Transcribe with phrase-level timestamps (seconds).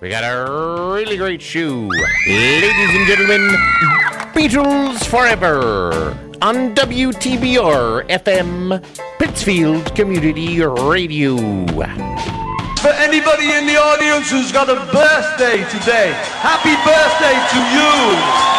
[0.00, 1.90] We got a really great show.
[2.28, 3.48] Ladies and gentlemen,
[4.32, 8.80] Beatles Forever on WTBR FM,
[9.18, 11.36] Pittsfield Community Radio.
[12.78, 16.12] For anybody in the audience who's got a birthday today,
[16.46, 18.57] happy birthday to you!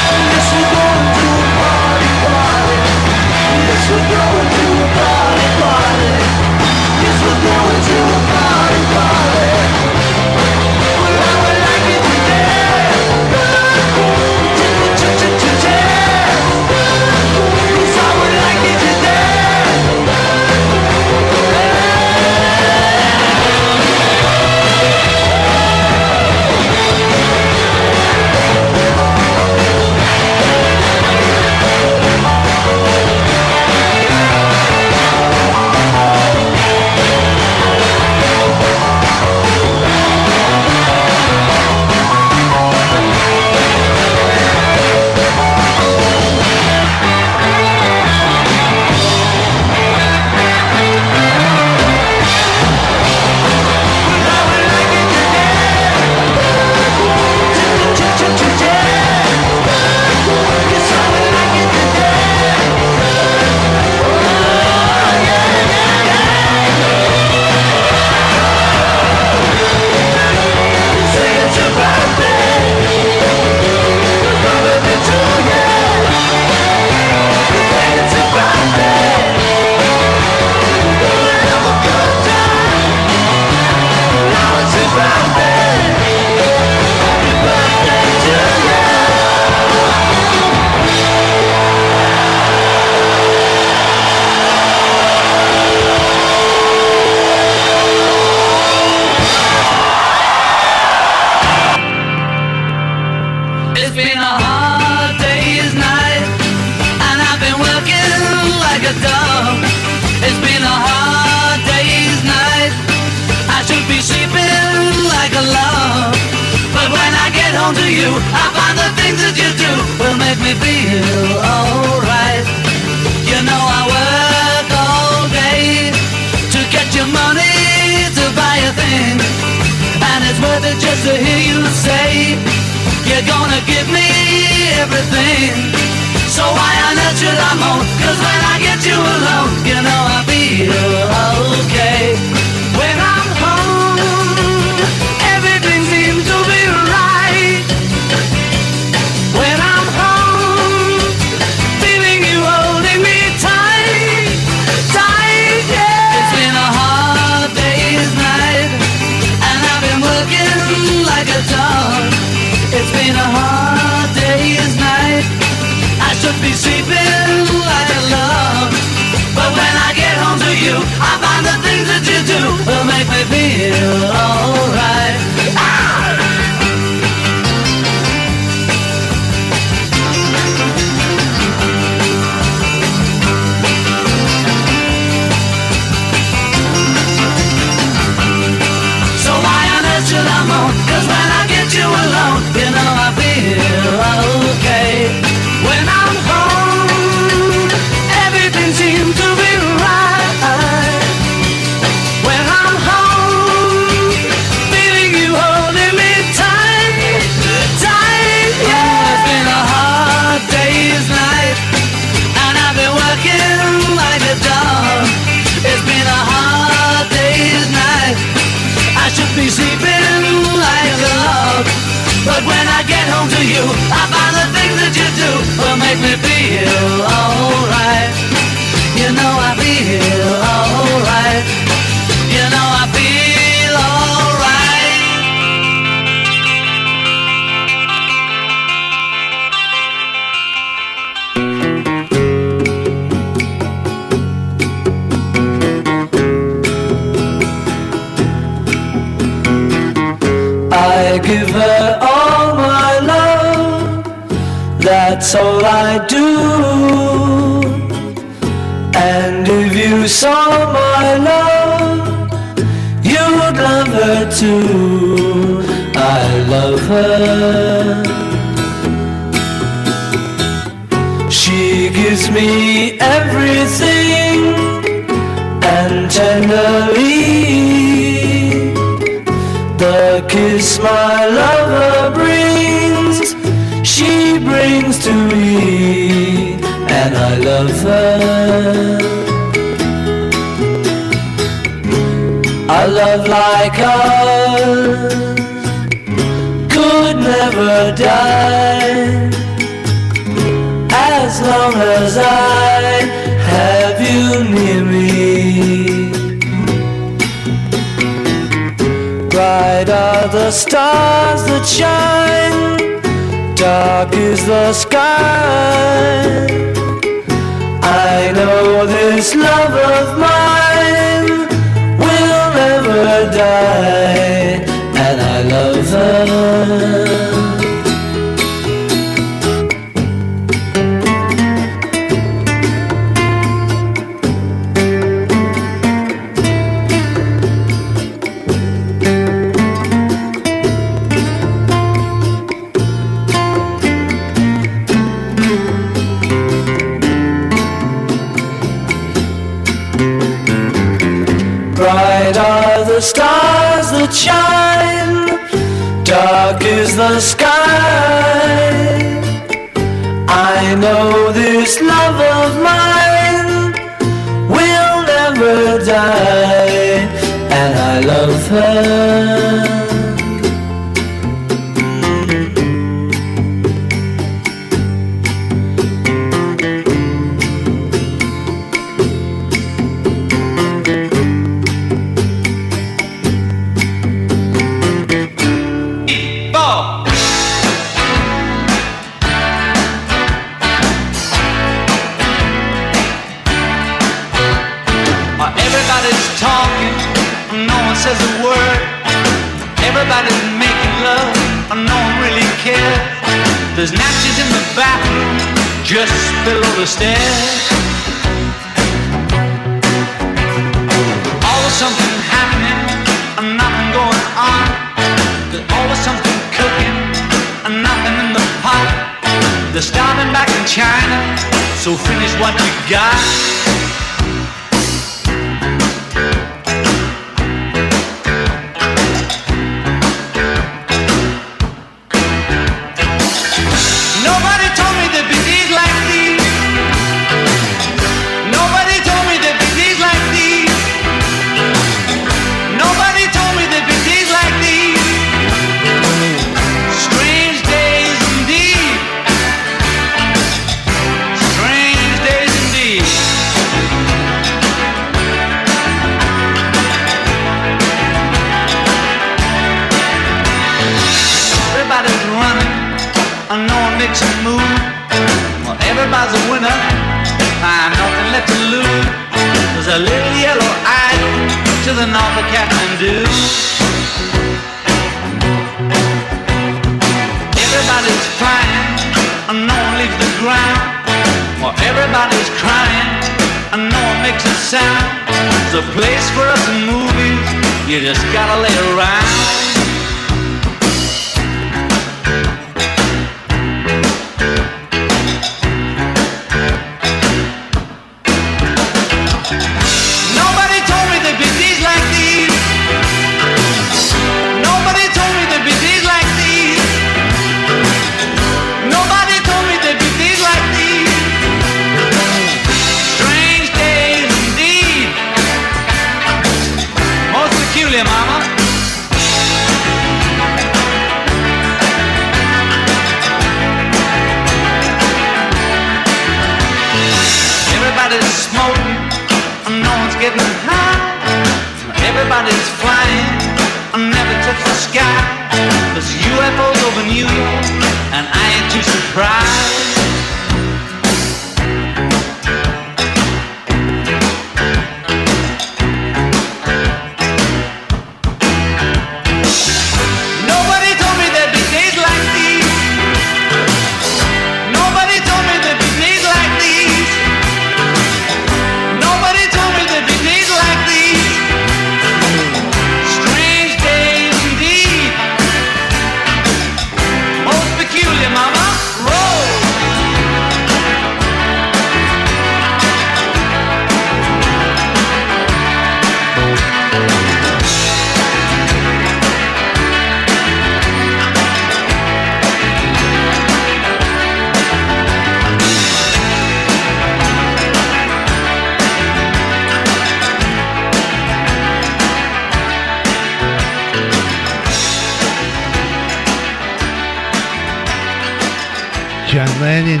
[599.60, 600.00] Lennon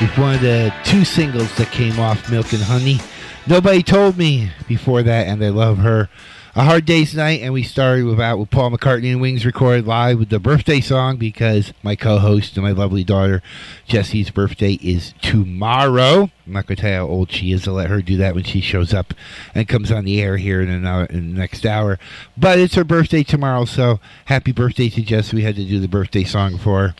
[0.00, 2.98] with one of the two singles that came off Milk and Honey.
[3.46, 6.08] Nobody told me before that, and I love her.
[6.54, 9.86] A Hard Day's Night, and we started with out with Paul McCartney and Wings recorded
[9.86, 13.40] live with the birthday song because my co-host and my lovely daughter
[13.86, 16.30] Jessie's birthday is tomorrow.
[16.46, 17.66] I'm not going to tell you how old she is.
[17.66, 19.14] I'll let her do that when she shows up
[19.54, 21.98] and comes on the air here in, in the next hour.
[22.36, 25.32] But it's her birthday tomorrow, so happy birthday to Jess.
[25.32, 26.94] We had to do the birthday song for her.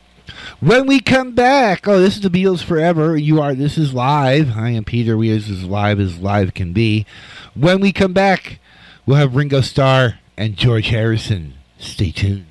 [0.60, 3.16] When we come back, oh, this is the Beatles Forever.
[3.16, 4.56] You are, this is live.
[4.56, 5.16] I am Peter.
[5.16, 7.06] We are as live as live can be.
[7.54, 8.60] When we come back,
[9.04, 11.54] we'll have Ringo Starr and George Harrison.
[11.78, 12.46] Stay tuned.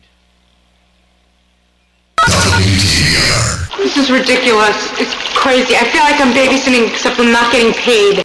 [3.78, 5.00] This is ridiculous.
[5.00, 5.76] It's crazy.
[5.76, 8.24] I feel like I'm babysitting, except I'm not getting paid.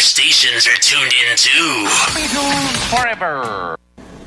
[0.00, 1.86] Other stations are tuned in too.
[2.16, 3.76] Beatles Forever.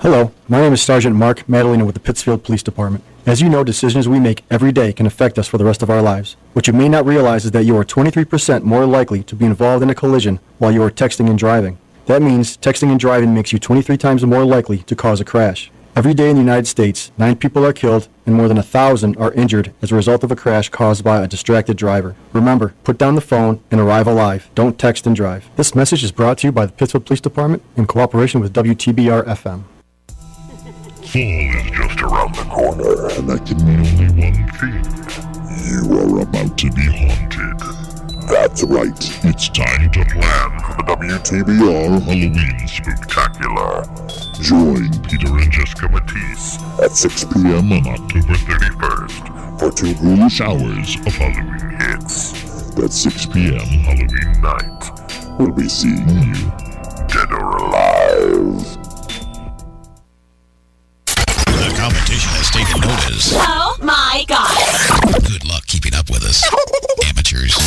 [0.01, 3.03] Hello, my name is Sergeant Mark Madalena with the Pittsfield Police Department.
[3.25, 5.89] As you know, decisions we make every day can affect us for the rest of
[5.89, 6.35] our lives.
[6.53, 9.81] What you may not realize is that you are 23% more likely to be involved
[9.81, 11.79] in a collision while you are texting and driving.
[12.05, 15.71] That means texting and driving makes you 23 times more likely to cause a crash.
[15.95, 19.15] Every day in the United States, nine people are killed and more than a thousand
[19.17, 22.15] are injured as a result of a crash caused by a distracted driver.
[22.31, 24.49] Remember, put down the phone and arrive alive.
[24.55, 25.47] Don't text and drive.
[25.55, 29.23] This message is brought to you by the Pittsfield Police Department in cooperation with WTBR
[29.27, 29.65] FM.
[31.03, 34.81] Fall is just around the corner, and that can mean only one thing.
[35.69, 37.92] You are about to be haunted.
[38.27, 38.93] That's right.
[39.25, 42.35] It's time to plan for the WTBR Halloween
[42.67, 43.83] Spooktacular.
[44.41, 47.71] Join Peter and Jessica Matisse at 6 p.m.
[47.73, 52.71] on October 31st for two ghoulish hours of Halloween hits.
[52.75, 53.59] That's 6 p.m.
[53.59, 55.39] Halloween night.
[55.39, 56.51] We'll be seeing you,
[57.07, 58.63] dead or alive.
[61.05, 63.33] The competition has taken notice.
[63.35, 65.23] Oh my god.
[65.27, 66.43] Good luck keeping up with us.
[67.33, 67.57] Amateurs.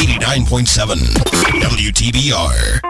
[0.00, 0.96] 89.7
[1.62, 2.80] WTBR.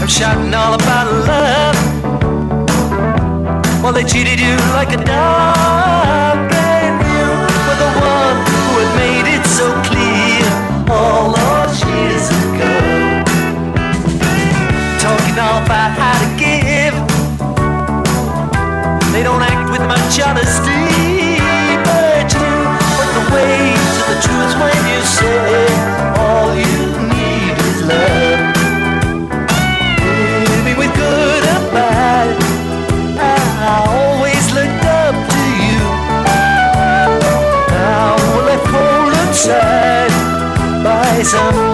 [0.00, 1.76] I'm shouting all about love.
[3.82, 5.77] Well, they cheated you like a dog,
[41.30, 41.67] by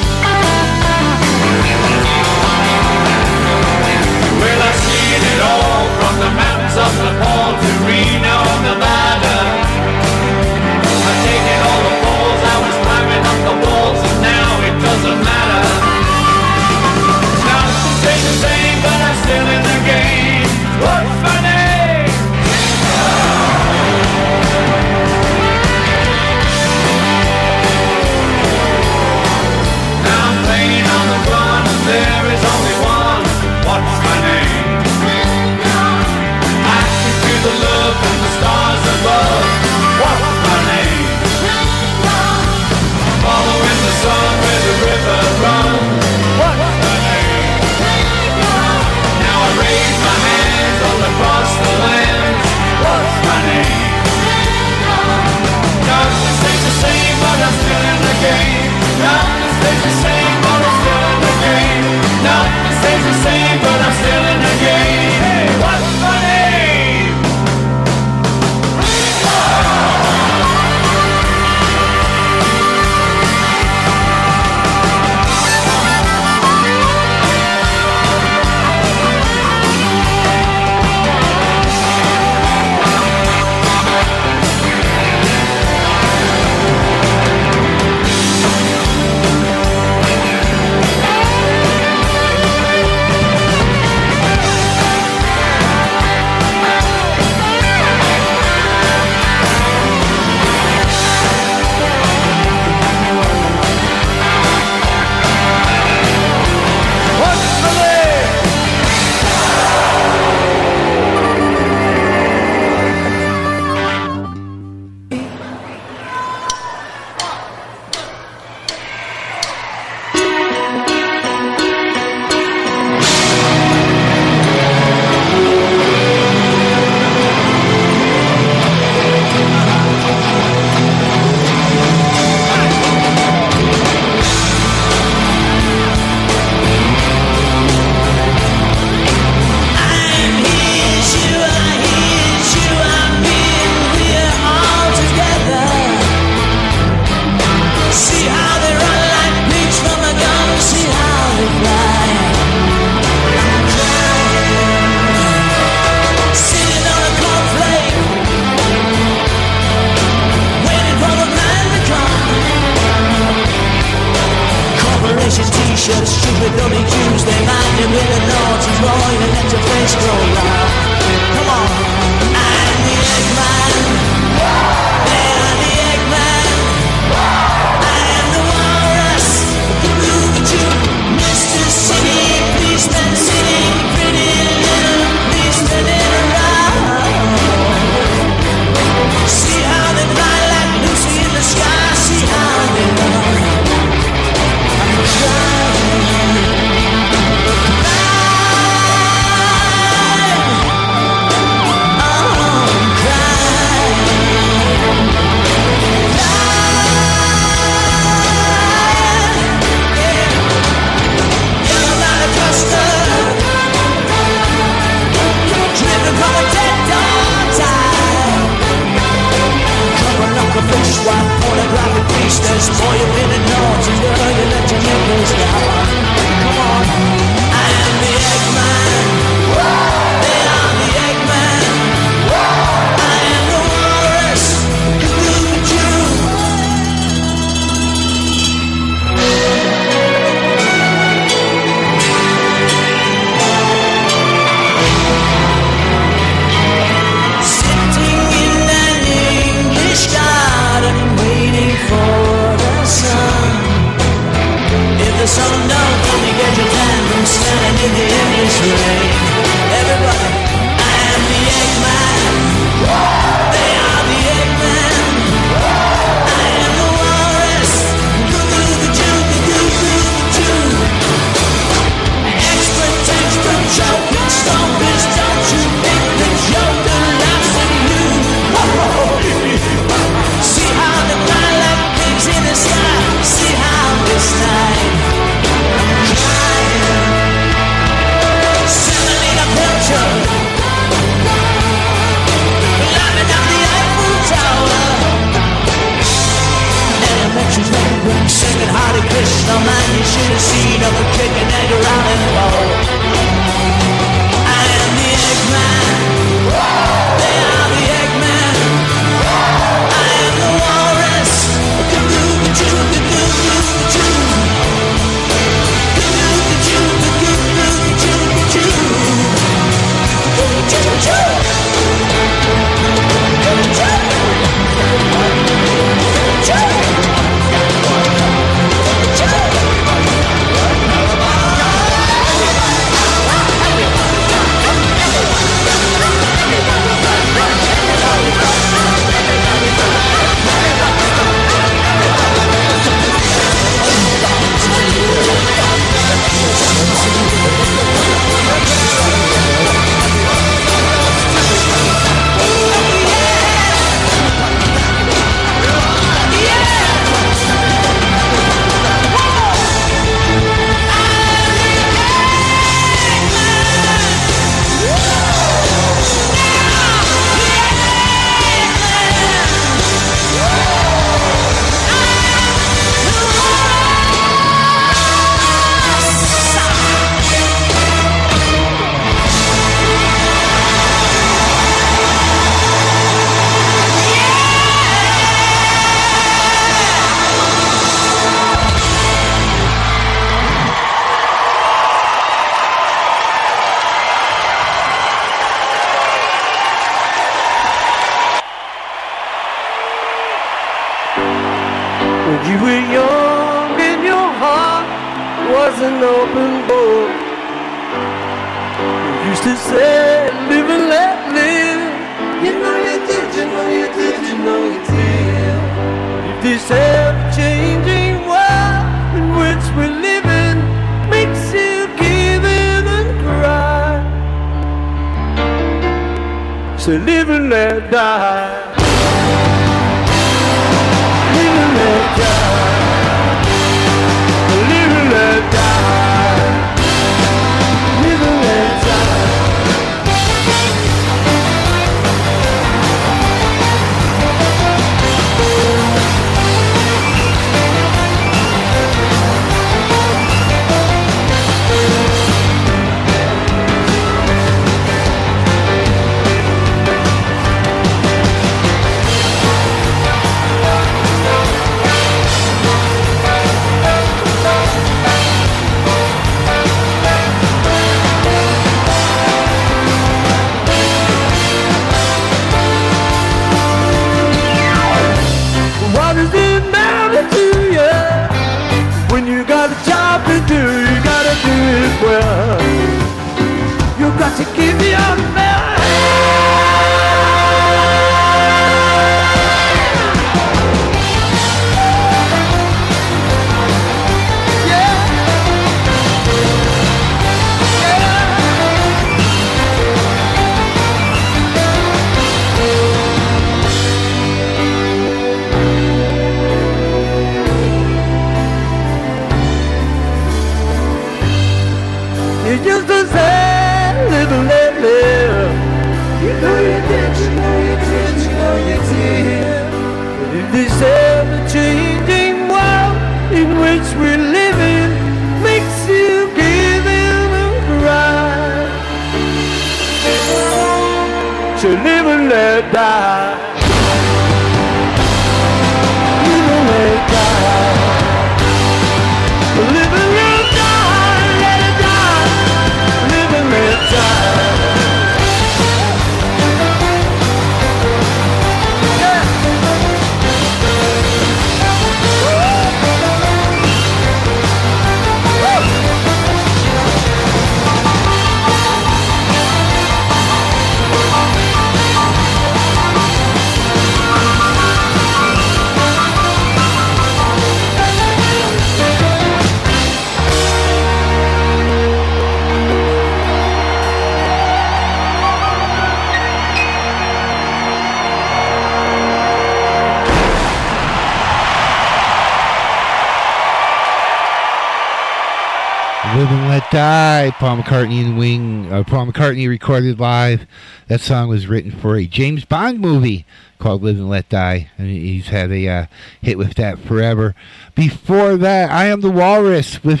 [587.30, 588.72] Paul McCartney and Wing.
[588.72, 590.46] Uh, Paul McCartney recorded live.
[590.88, 593.24] That song was written for a James Bond movie
[593.58, 594.70] called Live and Let Die.
[594.78, 595.86] And he's had a uh,
[596.20, 597.34] hit with that forever.
[597.74, 600.00] Before that, I Am the Walrus with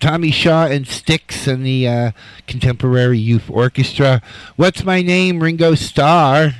[0.00, 2.10] Tommy Shaw and Styx and the uh,
[2.46, 4.22] Contemporary Youth Orchestra.
[4.56, 5.42] What's My Name?
[5.42, 6.54] Ringo Starr.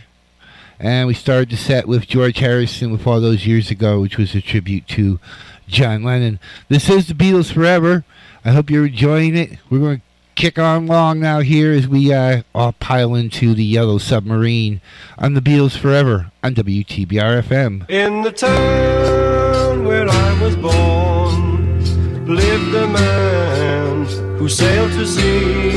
[0.79, 4.35] And we started the set with George Harrison with All Those Years Ago, which was
[4.35, 5.21] a tribute to
[5.71, 6.39] John Lennon.
[6.69, 8.05] This is the Beatles Forever.
[8.45, 9.59] I hope you're enjoying it.
[9.69, 10.03] We're going to
[10.35, 14.81] kick on long now here as we uh, all pile into the Yellow Submarine
[15.19, 17.89] on the Beatles Forever on WTBR FM.
[17.91, 24.07] In the town where I was born lived a man
[24.39, 25.73] who sailed to sea,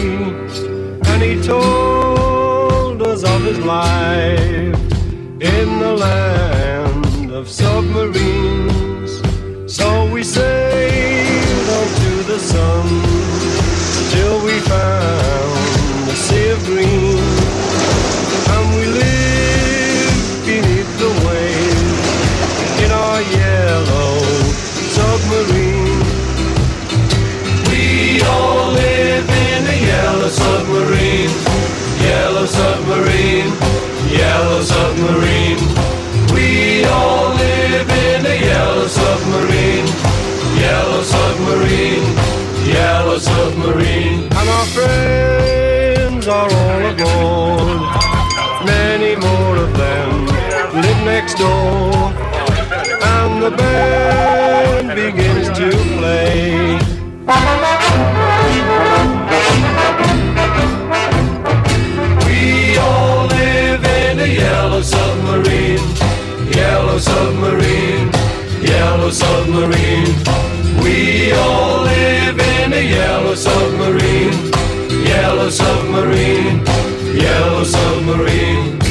[1.12, 4.80] and he told us of his life
[5.42, 8.73] in the land of submarines.
[9.84, 10.53] So we sailed
[53.74, 56.78] band begins to play.
[62.28, 65.86] We all live in a yellow submarine,
[66.60, 68.10] yellow submarine,
[68.62, 70.14] yellow submarine.
[70.84, 74.38] We all live in a yellow submarine,
[75.12, 76.58] yellow submarine,
[77.16, 78.83] yellow submarine.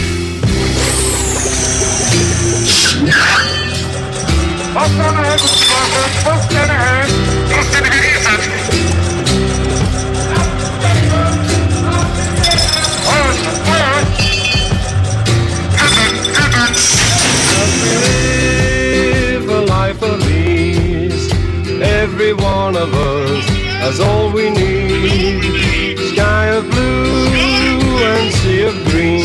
[22.02, 23.44] Every one of us
[23.78, 25.96] has all we need.
[26.12, 29.22] Sky of blue and sea of green.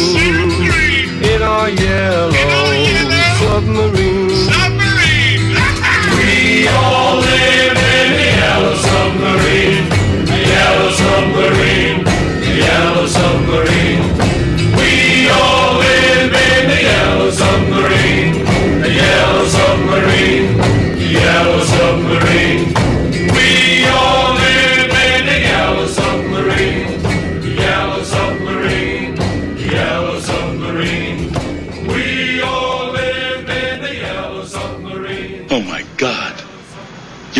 [1.25, 2.31] In our yellow
[3.41, 4.29] submarine.
[6.17, 9.85] We all live in a yellow submarine.
[10.29, 12.05] A yellow submarine.
[12.05, 14.05] A yellow submarine.
[14.77, 16.06] We all live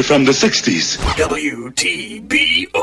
[0.08, 0.98] from the 60s.
[1.18, 2.77] WTBR.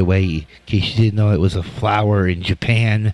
[0.00, 3.12] The way, in case you didn't know, it was a flower in Japan.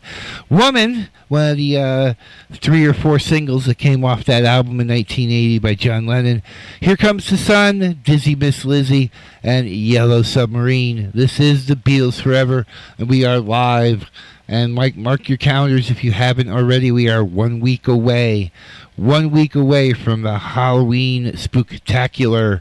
[0.49, 2.15] Woman, one of the uh,
[2.53, 6.45] three or four singles that came off that album in 1980 by John Lennon.
[6.79, 9.11] Here Comes the Sun, Dizzy Miss Lizzy,
[9.43, 11.11] and Yellow Submarine.
[11.13, 12.67] This is the Beatles Forever,
[12.99, 14.09] and we are live.
[14.47, 16.93] And Mike, mark your calendars if you haven't already.
[16.93, 18.53] We are one week away,
[18.95, 22.61] one week away from the Halloween Spooktacular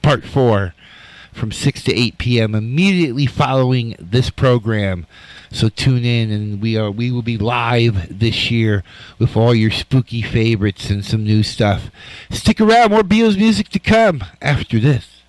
[0.00, 0.72] Part 4
[1.38, 2.54] from 6 to 8 p.m.
[2.54, 5.06] immediately following this program.
[5.50, 8.84] So tune in and we are we will be live this year
[9.18, 11.90] with all your spooky favorites and some new stuff.
[12.30, 15.22] Stick around, more Beatles music to come after this.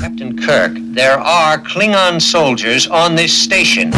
[0.00, 3.92] Captain Kirk, there are Klingon soldiers on this station.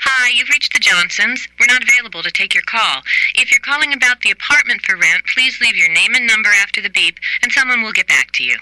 [0.00, 0.50] Hi, you've
[1.18, 1.48] reached.
[1.58, 3.02] We're not available to take your call.
[3.36, 6.80] If you're calling about the apartment for rent, please leave your name and number after
[6.80, 8.56] the beep, and someone will get back to you.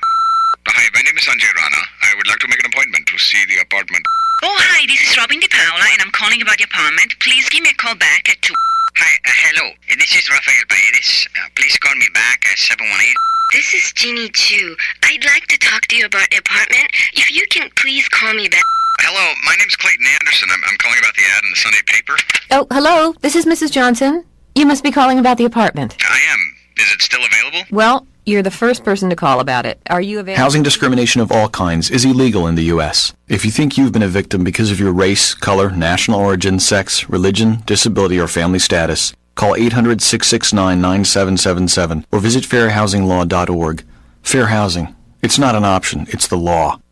[0.66, 1.82] Hi, my name is Sanjay Rana.
[2.03, 4.05] I would like to make an appointment to see the apartment.
[4.42, 7.12] Oh, hi, this is Robin DePaula, and I'm calling about the apartment.
[7.20, 8.55] Please give me a call back at 2.
[8.96, 9.66] Hi, uh, hello.
[9.98, 11.28] This is Rafael Paredes.
[11.36, 13.14] Uh, please call me back at 718.
[13.53, 14.76] This is Jeannie Chu.
[15.05, 16.86] I'd like to talk to you about the apartment.
[17.14, 18.62] If you can please call me back.
[19.03, 20.48] Hello, my name's Clayton Anderson.
[20.53, 22.16] I'm, I'm calling about the ad in the Sunday paper.
[22.51, 23.14] Oh, hello.
[23.20, 23.72] This is Mrs.
[23.72, 24.24] Johnson.
[24.55, 25.96] You must be calling about the apartment.
[26.09, 26.38] I am.
[26.76, 27.62] Is it still available?
[27.70, 29.80] Well, you're the first person to call about it.
[29.88, 30.42] Are you available?
[30.42, 33.14] Housing discrimination of all kinds is illegal in the U.S.
[33.28, 37.09] If you think you've been a victim because of your race, color, national origin, sex,
[37.09, 43.84] religion, disability, or family status, call 800-669-9777 or visit fairhousinglaw.org.
[44.22, 44.94] Fair housing.
[45.22, 46.78] It's not an option, it's the law.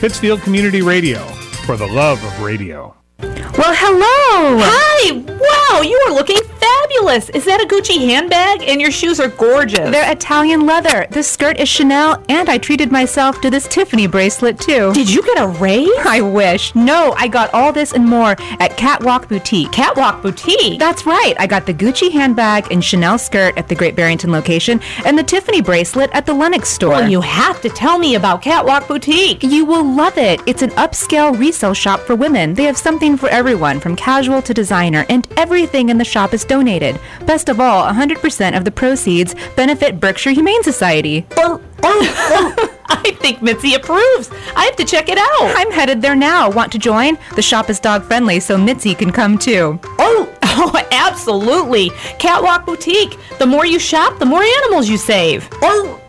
[0.00, 1.20] Pittsfield Community Radio,
[1.66, 2.94] for the love of radio.
[3.20, 4.58] Well, hello.
[4.60, 5.12] Hi.
[5.12, 7.28] Wow, you are looking fabulous.
[7.30, 8.62] Is that a Gucci handbag?
[8.68, 9.90] And your shoes are gorgeous.
[9.90, 11.06] They're Italian leather.
[11.10, 14.92] This skirt is Chanel, and I treated myself to this Tiffany bracelet too.
[14.92, 15.88] Did you get a raise?
[16.04, 16.74] I wish.
[16.74, 19.70] No, I got all this and more at Catwalk Boutique.
[19.70, 20.78] Catwalk Boutique?
[20.78, 21.34] That's right.
[21.38, 25.22] I got the Gucci handbag and Chanel skirt at the Great Barrington location, and the
[25.22, 26.90] Tiffany bracelet at the Lenox store.
[26.90, 29.42] Well, you have to tell me about Catwalk Boutique.
[29.42, 30.40] You will love it.
[30.46, 32.54] It's an upscale resale shop for women.
[32.54, 36.42] They have something for everyone, from casual to designer, and everything in the shop is
[36.42, 36.98] donated.
[37.26, 41.26] Best of all, 100% of the proceeds benefit Berkshire Humane Society.
[41.36, 42.80] Oh, oh, oh.
[42.88, 44.30] I think Mitzi approves.
[44.56, 45.54] I have to check it out.
[45.54, 46.50] I'm headed there now.
[46.50, 47.18] Want to join?
[47.36, 49.78] The shop is dog friendly, so Mitzi can come too.
[49.98, 51.90] Oh, oh, absolutely.
[52.18, 53.18] Catwalk Boutique.
[53.38, 55.46] The more you shop, the more animals you save.
[55.60, 56.00] Oh.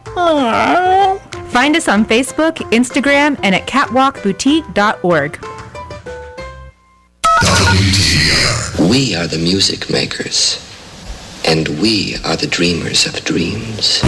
[1.50, 5.55] Find us on Facebook, Instagram, and at catwalkboutique.org.
[8.80, 10.58] We are the music makers,
[11.44, 14.02] and we are the dreamers of dreams.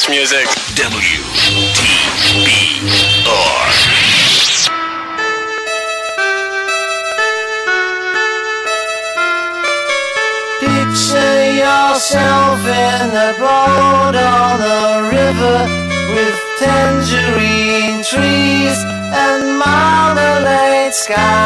[0.00, 0.46] best music.
[0.76, 1.10] WTBR.
[10.60, 15.68] Picture yourself in a boat on a river
[16.14, 18.78] with tangerine trees
[19.12, 21.39] and marmalade skies.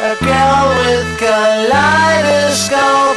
[0.00, 3.07] A girl with kaleidoscope.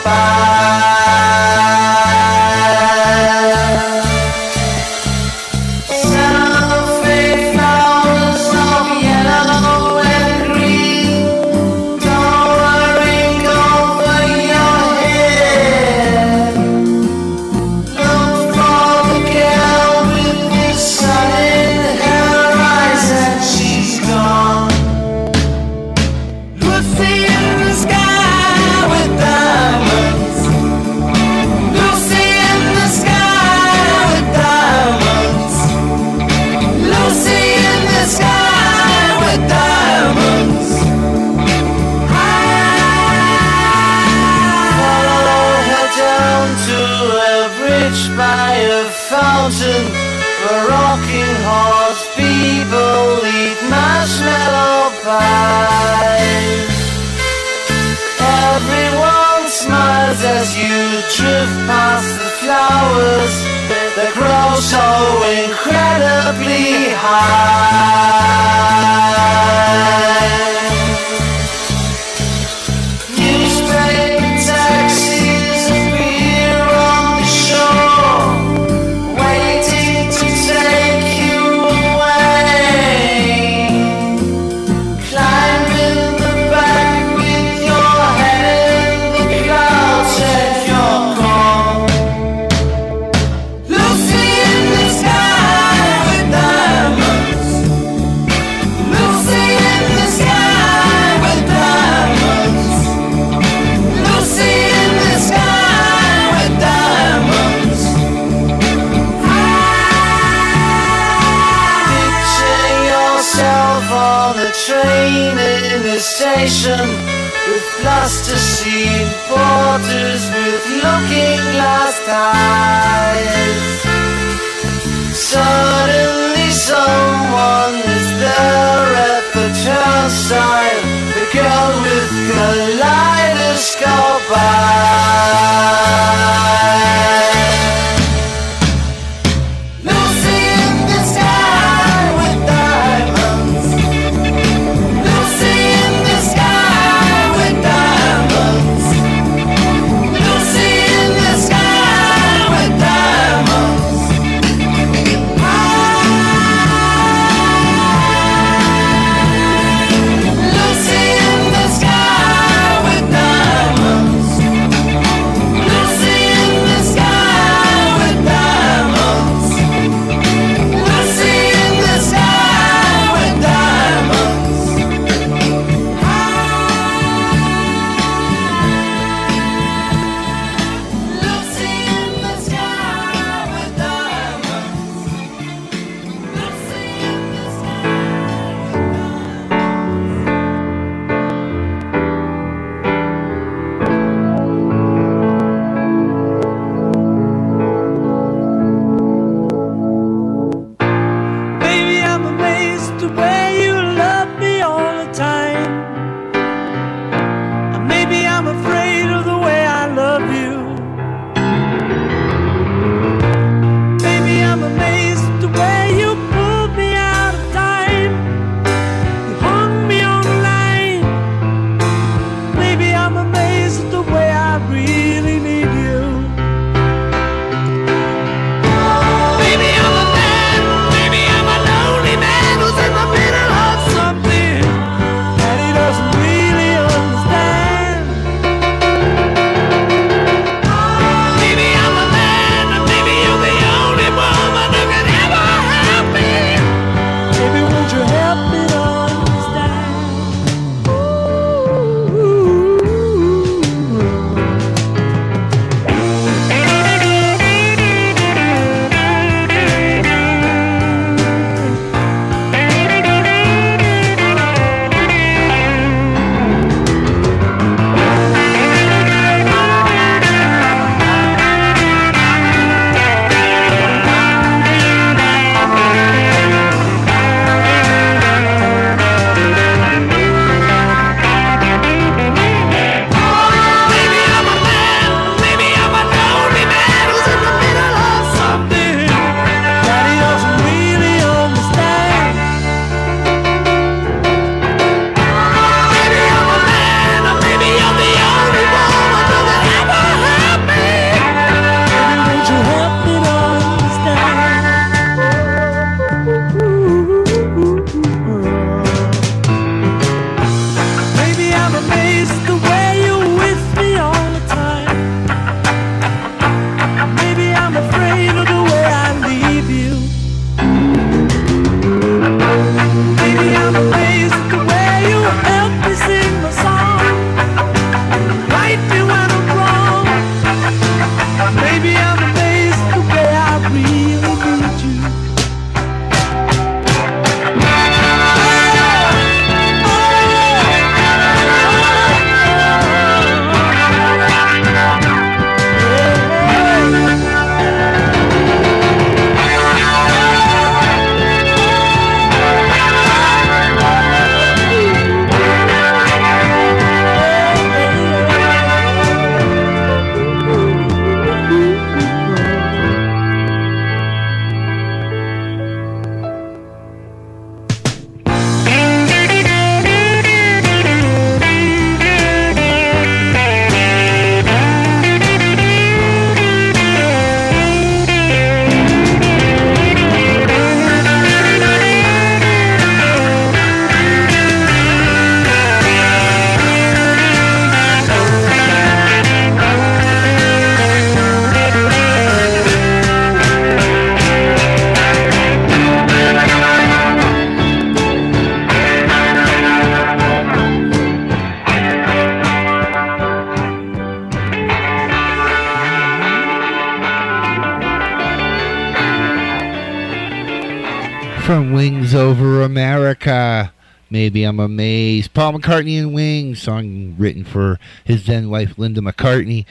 [414.22, 415.34] Maybe I'm amazed.
[415.34, 419.66] Paul McCartney and Wings, song written for his then wife Linda McCartney,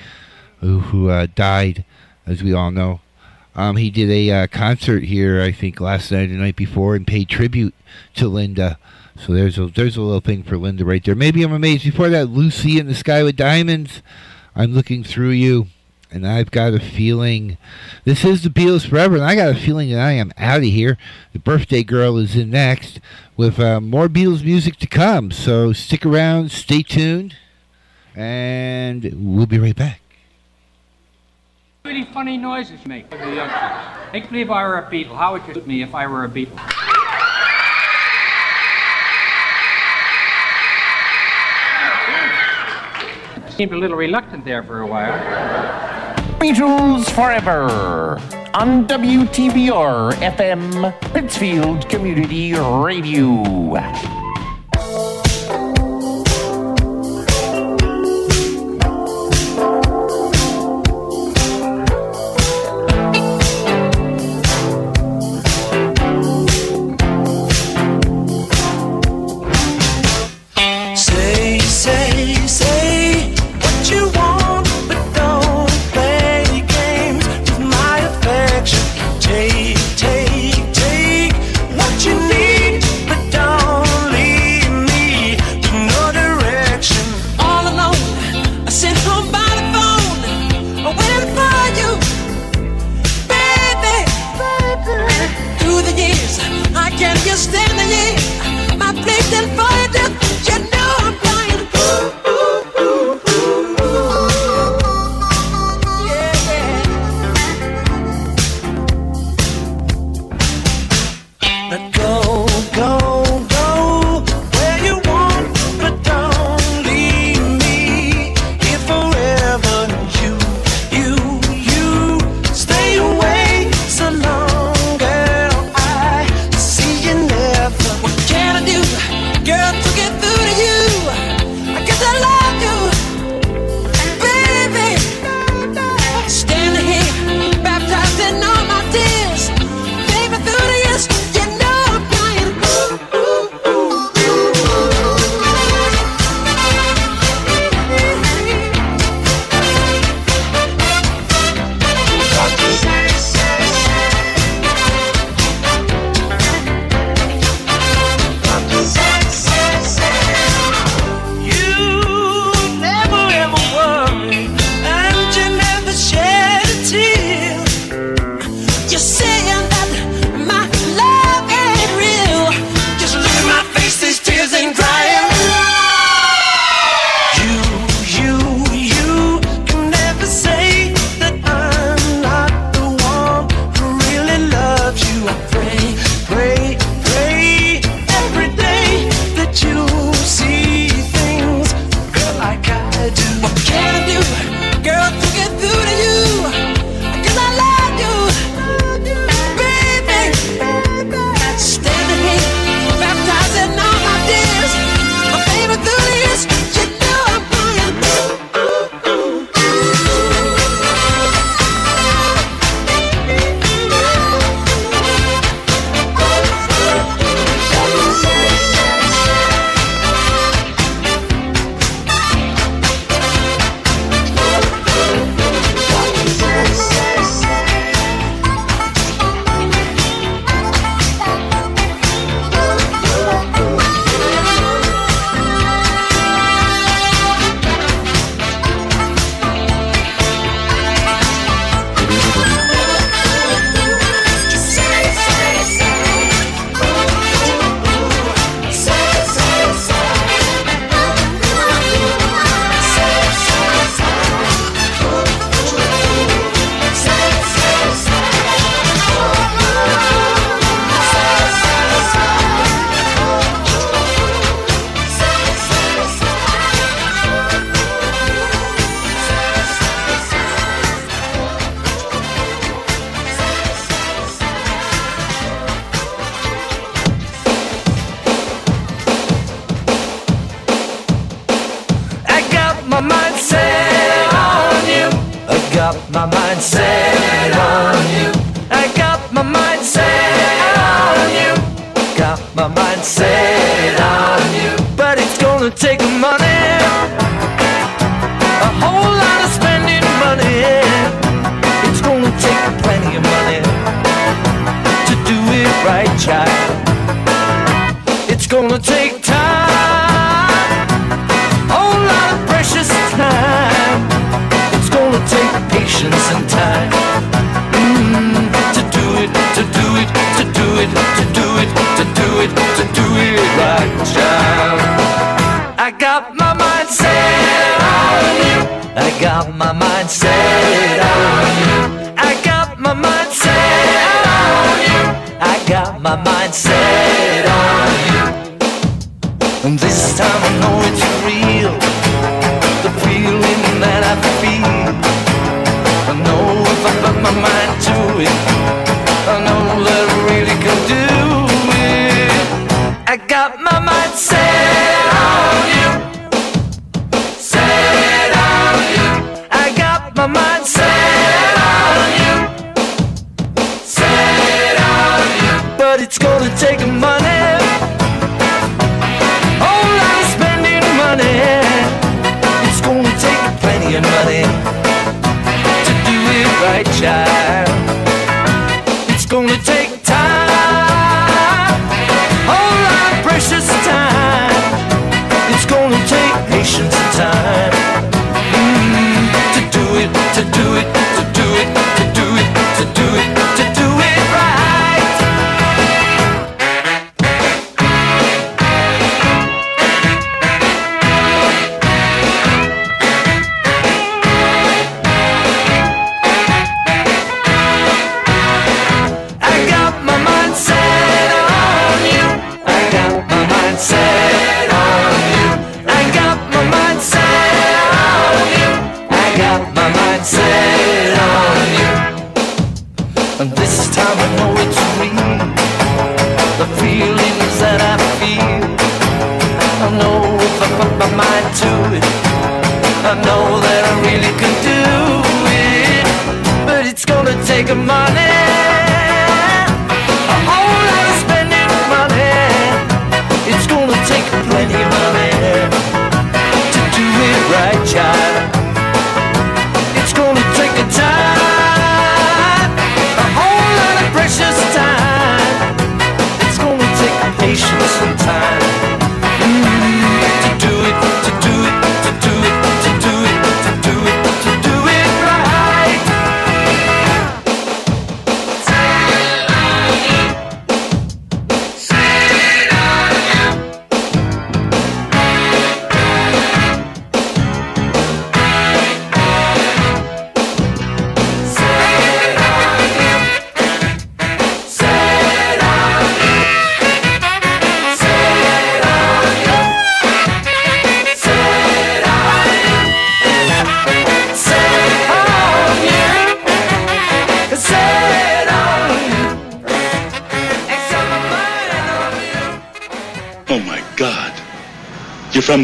[0.59, 1.85] who, who uh, died,
[2.27, 3.01] as we all know.
[3.55, 6.97] Um, he did a uh, concert here, I think, last night or the night before,
[6.97, 7.77] and paid tribute
[8.17, 8.77] to Linda.
[9.15, 11.15] So there's a there's a little thing for Linda right there.
[11.15, 11.85] Maybe I'm amazed.
[11.85, 14.03] Before that, Lucy in the Sky with Diamonds.
[14.57, 15.69] I'm looking through you,
[16.11, 17.57] and I've got a feeling
[18.05, 20.65] this is the Beatles forever, and I got a feeling that I am out of
[20.65, 20.99] here.
[21.33, 22.99] The birthday girl is in next
[23.41, 25.31] with uh, more Beatles music to come.
[25.31, 27.37] So stick around, stay tuned,
[28.15, 30.03] and we'll be right back.
[31.87, 34.13] Really funny noises make for the youngsters.
[34.13, 35.17] Make believe I were a beetle.
[35.17, 36.59] How would you shoot me if I were a beetle?
[43.57, 45.90] Seemed a little reluctant there for a while.
[46.41, 48.19] Beatles Forever
[48.55, 54.30] on WTBR FM, Pittsfield Community Radio.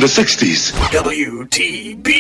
[0.06, 0.70] The 60s.
[0.92, 2.15] WTBR.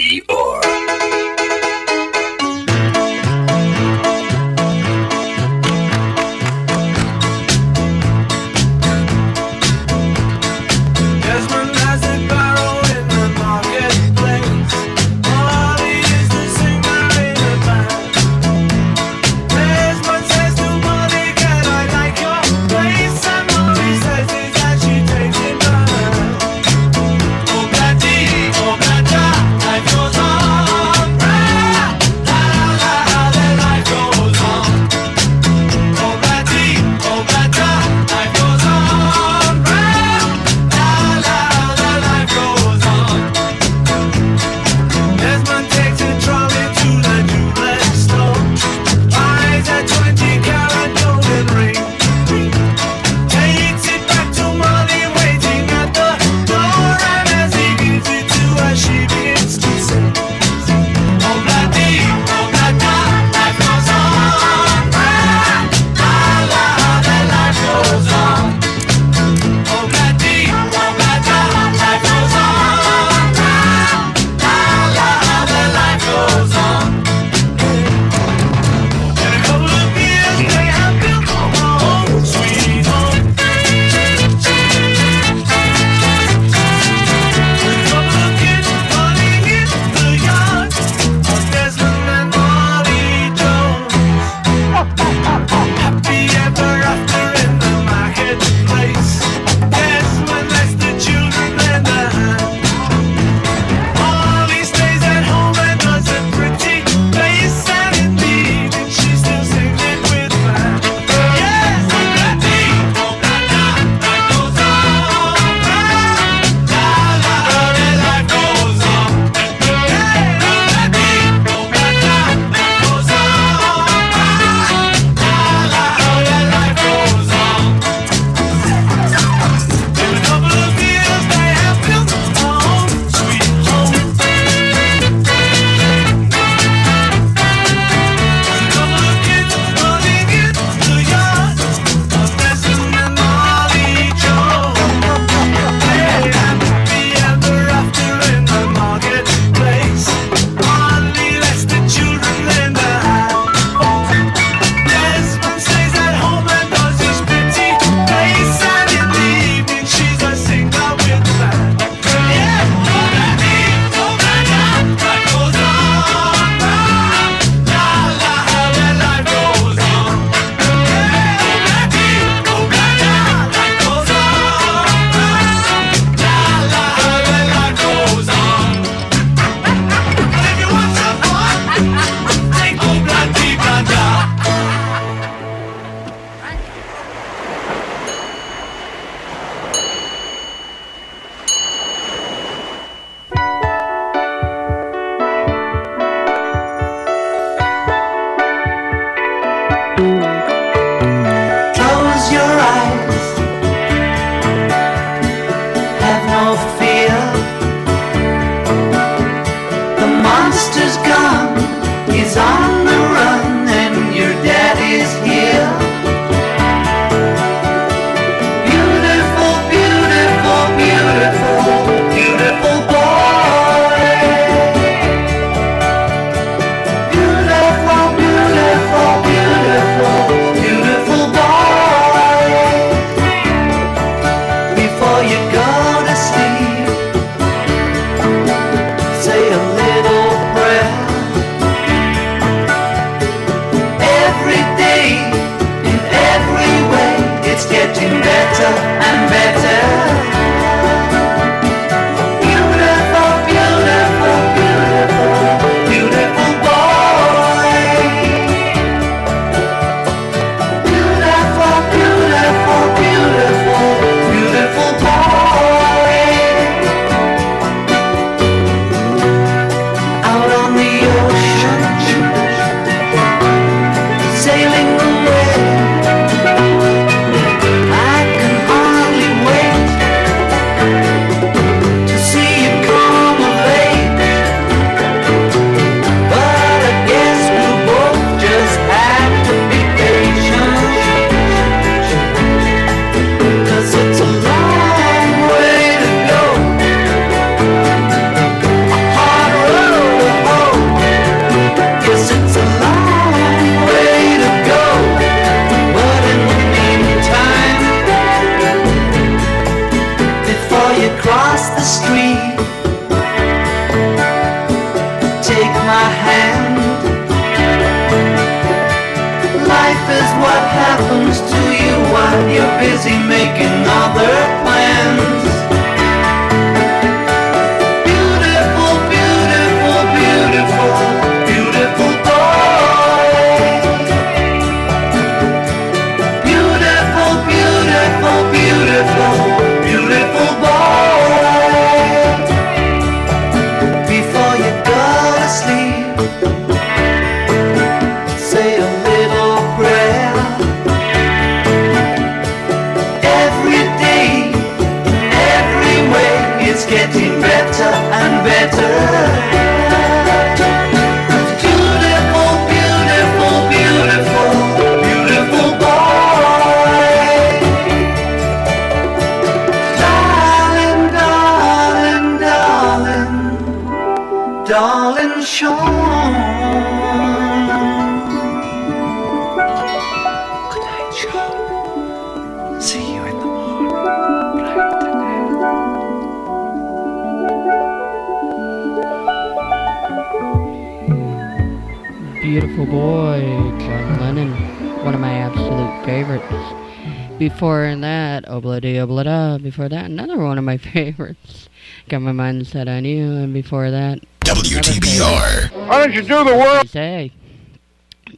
[400.76, 401.70] My favorites.
[402.10, 405.88] Got my mind set on you, and before that, WTBR.
[405.88, 406.90] Why don't you do the world?
[406.90, 407.32] Hey,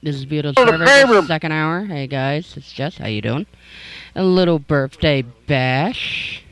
[0.04, 1.84] this is Beatles Forever, second hour.
[1.86, 2.98] Hey guys, it's Jess.
[2.98, 3.46] How you doing?
[4.14, 6.44] A little birthday bash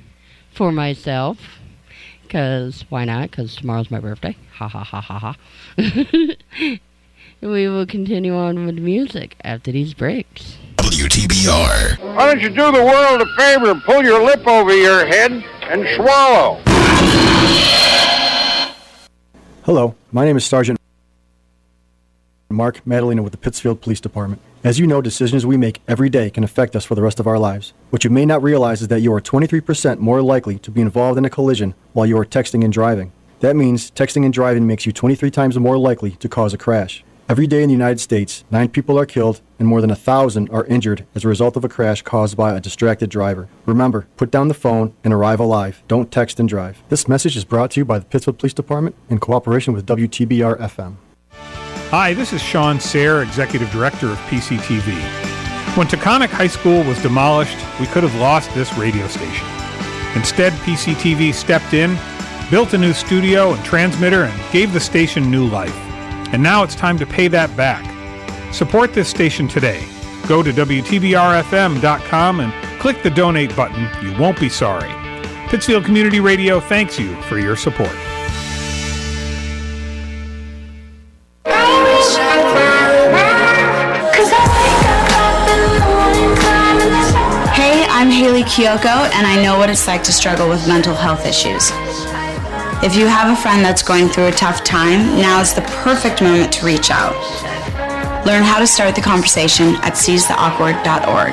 [0.51, 1.39] for myself,
[2.29, 3.31] cause why not?
[3.31, 4.37] Cause tomorrow's my birthday.
[4.55, 5.37] Ha ha ha ha ha.
[7.41, 10.57] we will continue on with music after these breaks.
[10.79, 12.17] WTBR.
[12.17, 15.45] Why don't you do the world a favor and pull your lip over your head
[15.69, 16.61] and swallow?
[19.65, 20.79] Hello, my name is Sergeant
[22.49, 24.41] Mark Madalena with the Pittsfield Police Department.
[24.63, 27.27] As you know, decisions we make every day can affect us for the rest of
[27.27, 27.73] our lives.
[27.91, 31.19] What you may not realize is that you are 23% more likely to be involved
[31.19, 33.13] in a collision while you are texting and driving.
[33.41, 37.05] That means texting and driving makes you 23 times more likely to cause a crash.
[37.29, 40.49] Every day in the United States, nine people are killed and more than a thousand
[40.51, 43.49] are injured as a result of a crash caused by a distracted driver.
[43.65, 45.83] Remember, put down the phone and arrive alive.
[45.89, 46.81] Don't text and drive.
[46.89, 50.61] This message is brought to you by the Pittsfield Police Department in cooperation with WTBR
[50.61, 50.99] FM.
[51.91, 54.95] Hi, this is Sean Sayre, Executive Director of PCTV.
[55.77, 59.47] When Taconic High School was demolished, we could have lost this radio station.
[60.15, 61.99] Instead, PCTV stepped in,
[62.53, 65.86] built a new studio and transmitter, and gave the station new life.
[66.33, 67.85] And now it's time to pay that back.
[68.53, 69.85] Support this station today.
[70.27, 73.89] Go to WTBRFM.com and click the donate button.
[74.05, 74.93] You won't be sorry.
[75.49, 77.95] Pittsfield Community Radio thanks you for your support.
[87.55, 91.25] Hey, I'm Hayley Kiyoko, and I know what it's like to struggle with mental health
[91.25, 91.71] issues.
[92.83, 96.21] If you have a friend that's going through a tough time, now is the perfect
[96.21, 97.15] moment to reach out.
[98.27, 101.33] Learn how to start the conversation at seizetheawkward.org.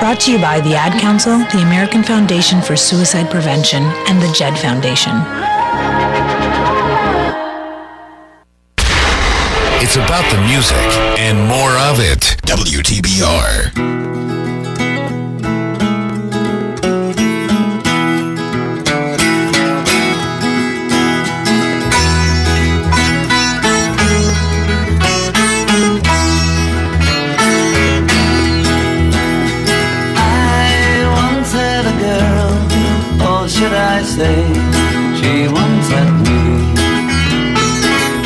[0.00, 4.32] Brought to you by the Ad Council, the American Foundation for Suicide Prevention, and the
[4.32, 5.12] JED Foundation.
[9.82, 10.76] It's about the music
[11.18, 12.36] and more of it.
[12.46, 13.74] WTBR.
[34.20, 34.44] Say,
[35.18, 36.40] she once had me.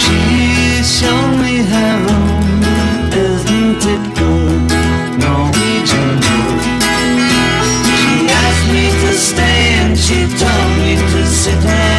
[0.02, 0.18] She
[0.96, 1.54] showed me
[2.06, 2.62] room,
[3.26, 4.62] isn't it good?
[5.22, 6.62] Norwegian wood.
[7.98, 11.93] She asked me to stay and she told me to sit anywhere.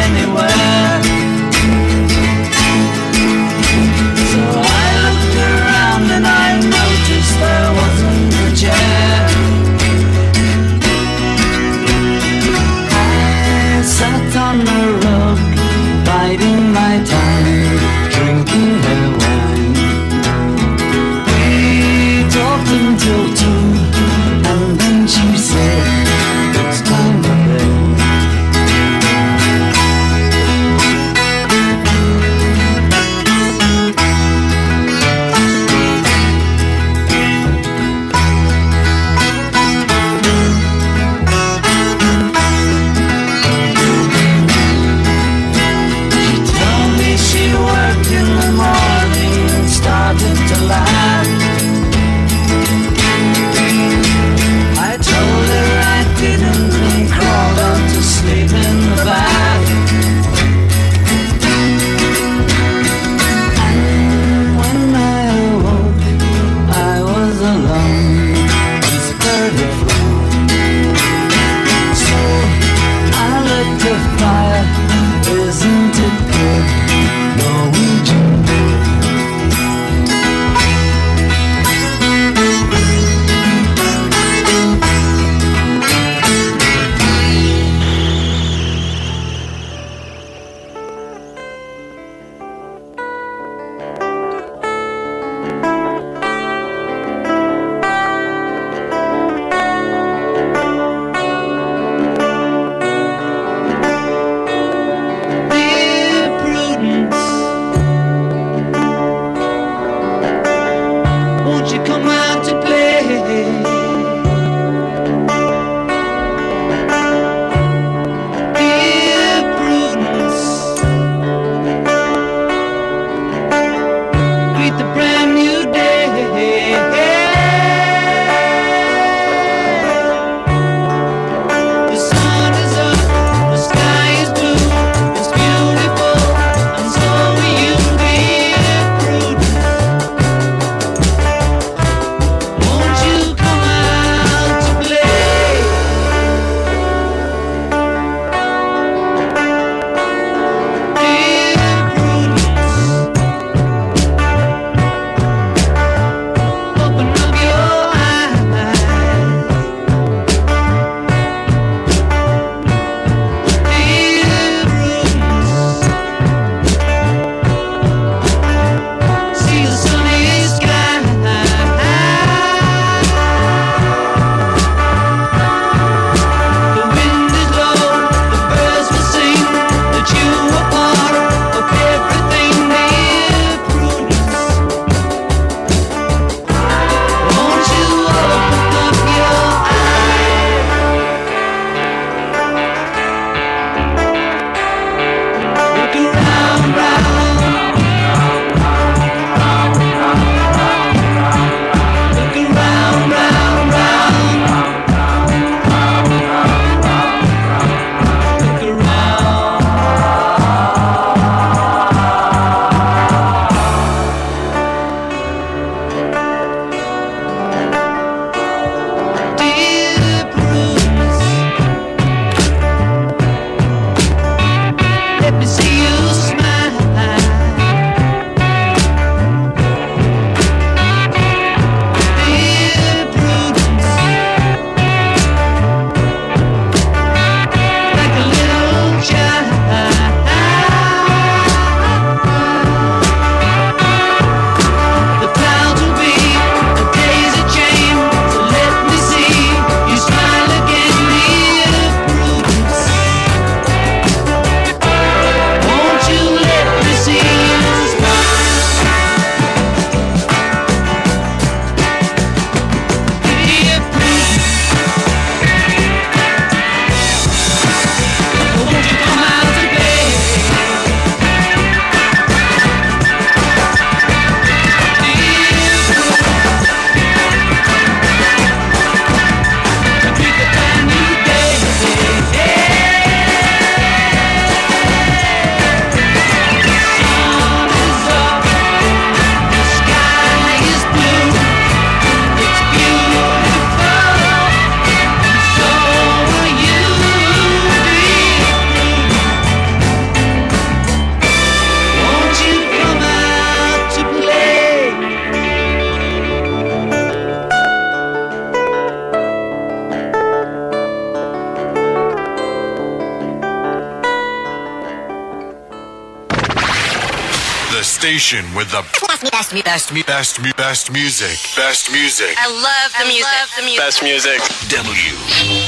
[319.96, 321.38] me best me best music.
[321.56, 322.36] Best music.
[322.36, 323.32] I love the I music.
[323.32, 323.80] Love the music.
[323.80, 324.40] Best music.
[324.68, 325.16] W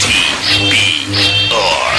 [0.04, 0.06] T
[0.68, 0.74] B
[1.50, 1.92] R.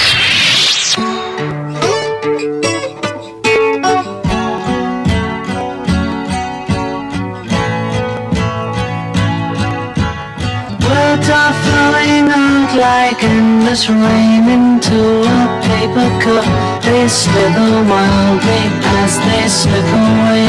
[10.86, 18.58] Words are flowing out like endless rain into a paper cup this little world, we
[18.82, 20.46] pass this little way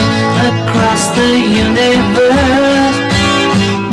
[0.50, 1.32] across the
[1.64, 2.98] universe.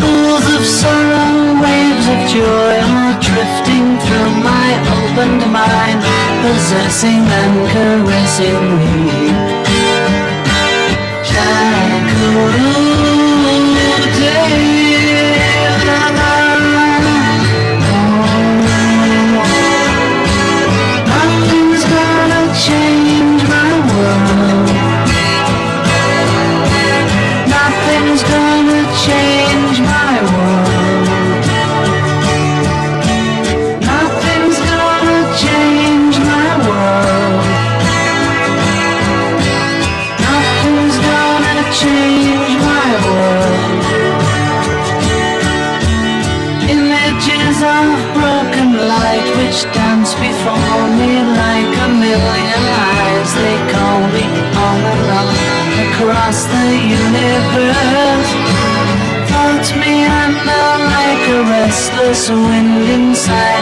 [0.01, 6.01] Pools of sorrow, waves of joy are drifting through my opened mind,
[6.41, 9.48] possessing and caressing me.
[62.09, 63.58] there's a wind inside.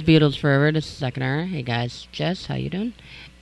[0.00, 0.72] is Beatles Forever.
[0.72, 1.44] This is second hour.
[1.44, 2.94] Hey guys, Jess, how you doing?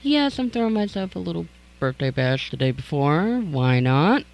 [0.03, 1.47] Yes, I'm throwing myself a little
[1.79, 3.41] birthday bash the day before.
[3.41, 4.25] Why not?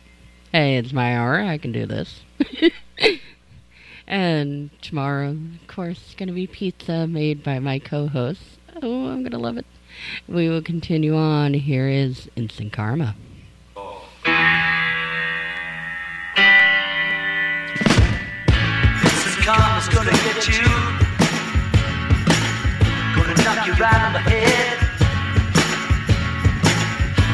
[0.53, 1.41] Hey, it's my hour.
[1.41, 2.23] I can do this.
[4.07, 8.43] and tomorrow, of course, is going to be pizza made by my co-host.
[8.83, 9.67] Oh, I'm going to love it.
[10.29, 11.55] We will continue on.
[11.55, 13.17] Here is Instant Karma.
[19.05, 21.04] Instant Karma's gonna get you
[23.55, 24.79] knock you right on the head.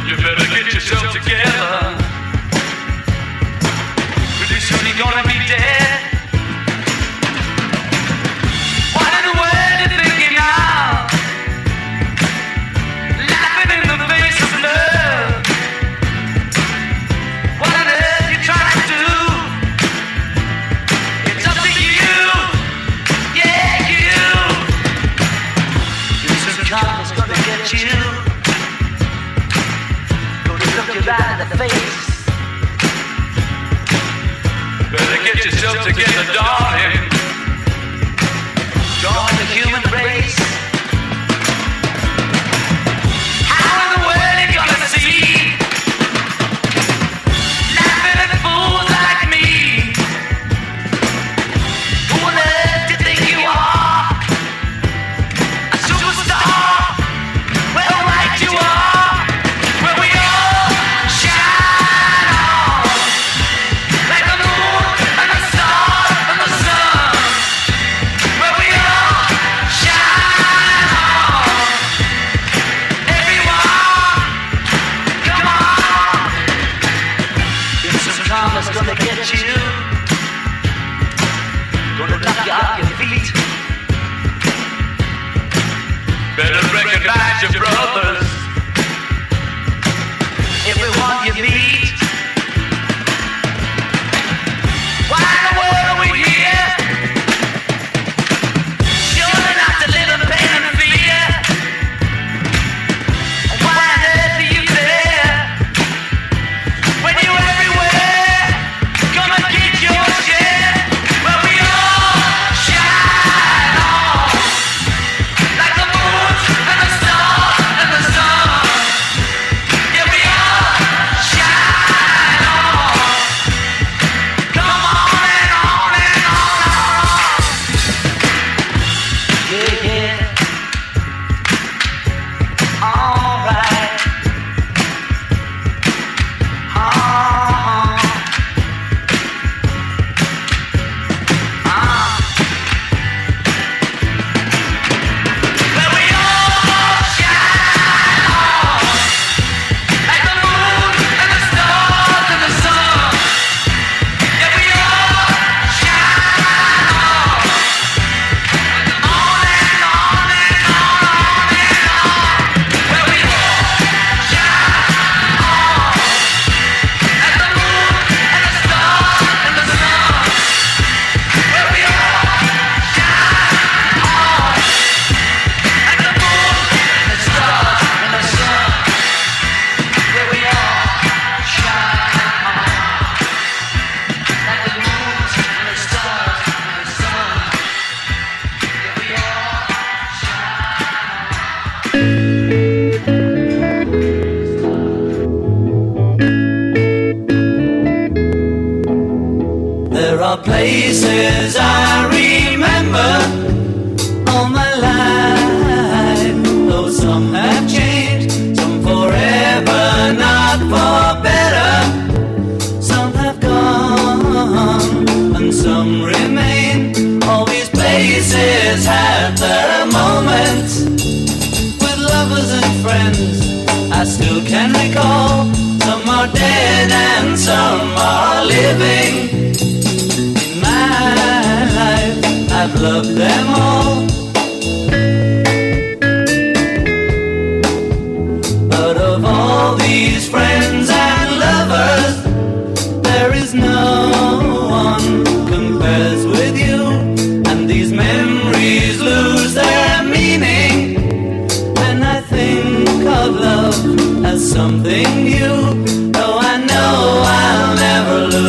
[0.07, 1.97] You better get yourself together.
[4.39, 6.20] Pretty soon you're gonna be dead.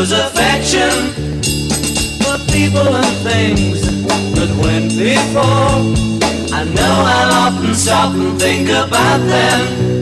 [0.02, 0.90] lose affection
[2.24, 3.82] for people and things
[4.34, 5.78] that went before.
[6.58, 10.01] I know I'll often stop and think about them.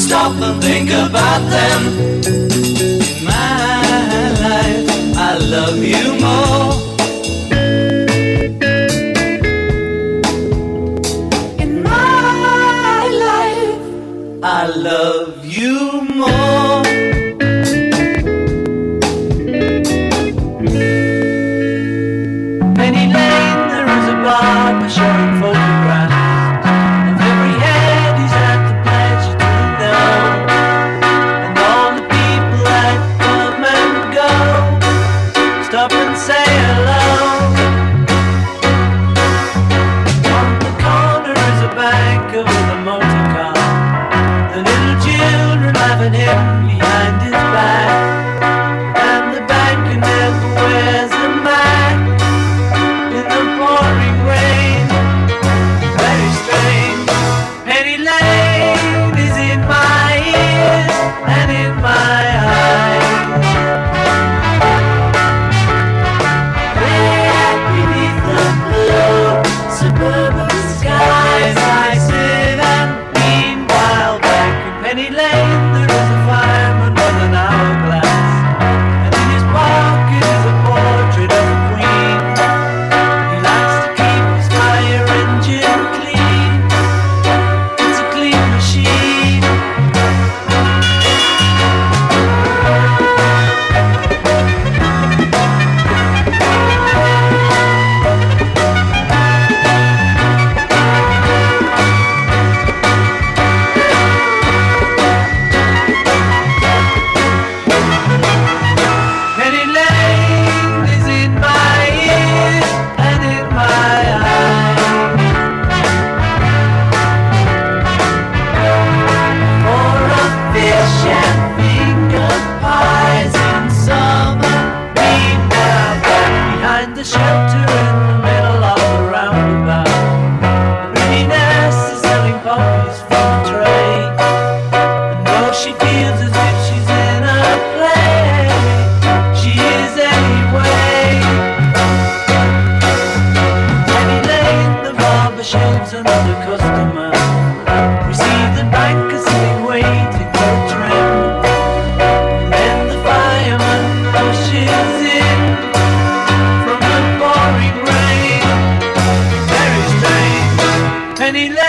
[0.00, 1.80] stop and think about them.
[2.24, 6.69] In my life, I love you more.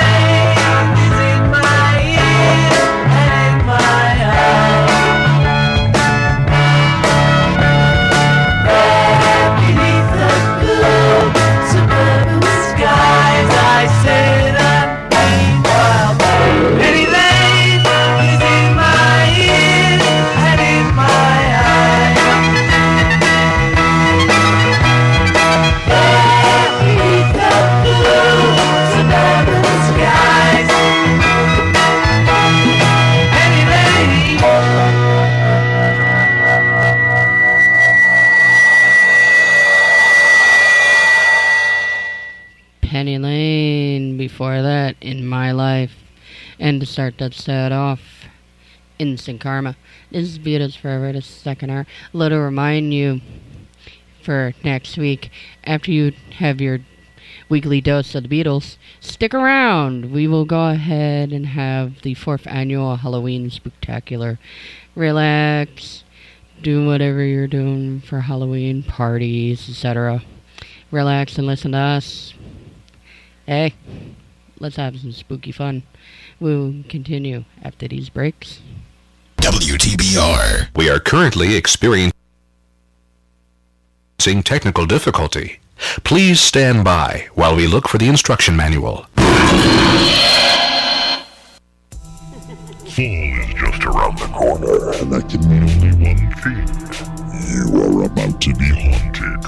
[0.01, 0.40] Hey!
[46.91, 48.01] Start that set off,
[48.99, 49.77] Instant Karma.
[50.11, 51.87] This is Beatles Forever, the second hour.
[52.11, 53.21] Let to remind you
[54.21, 55.31] for next week,
[55.63, 56.79] after you have your
[57.47, 60.11] weekly dose of the Beatles, stick around.
[60.11, 64.37] We will go ahead and have the fourth annual Halloween Spectacular.
[64.93, 66.03] Relax,
[66.61, 70.23] do whatever you're doing for Halloween parties, etc.
[70.91, 72.33] Relax and listen to us.
[73.45, 73.75] Hey,
[74.59, 75.83] let's have some spooky fun.
[76.41, 78.61] We'll continue after these breaks.
[79.37, 80.75] WTBR.
[80.75, 82.11] We are currently experiencing
[84.43, 85.59] technical difficulty.
[86.03, 89.05] Please stand by while we look for the instruction manual.
[92.89, 96.65] Fall is just around the corner, and that can mean only one thing.
[97.53, 99.43] You are about to be haunted.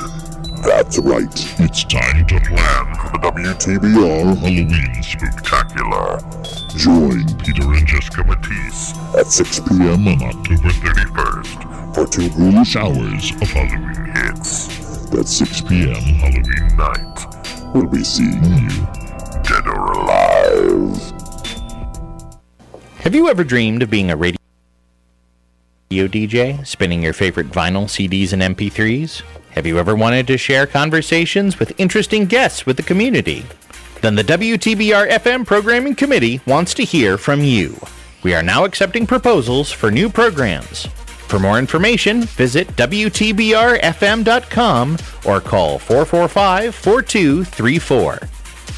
[0.64, 1.60] That's right.
[1.60, 6.63] It's time to plan for the WTBR Halloween Spectacular.
[6.76, 10.08] Join Peter and Jessica Matisse at 6 p.m.
[10.08, 15.10] on October 31st for two ghoulish hours of Halloween hits.
[15.10, 15.94] That's 6 p.m.
[15.94, 17.74] Halloween night.
[17.76, 18.70] We'll be seeing you,
[19.44, 21.00] dead or alive.
[23.02, 24.38] Have you ever dreamed of being a radio
[25.92, 29.22] DJ, spinning your favorite vinyl, CDs, and MP3s?
[29.52, 33.46] Have you ever wanted to share conversations with interesting guests with the community?
[34.04, 37.80] Then the WTBR FM Programming Committee wants to hear from you.
[38.22, 40.88] We are now accepting proposals for new programs.
[41.30, 48.20] For more information, visit WTBRFM.com or call 445 4234.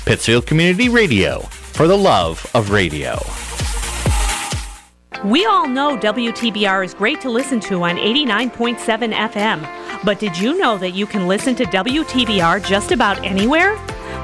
[0.05, 3.17] Pittsfield Community Radio, for the love of radio.
[5.23, 10.05] We all know WTBR is great to listen to on 89.7 FM.
[10.05, 13.75] But did you know that you can listen to WTBR just about anywhere?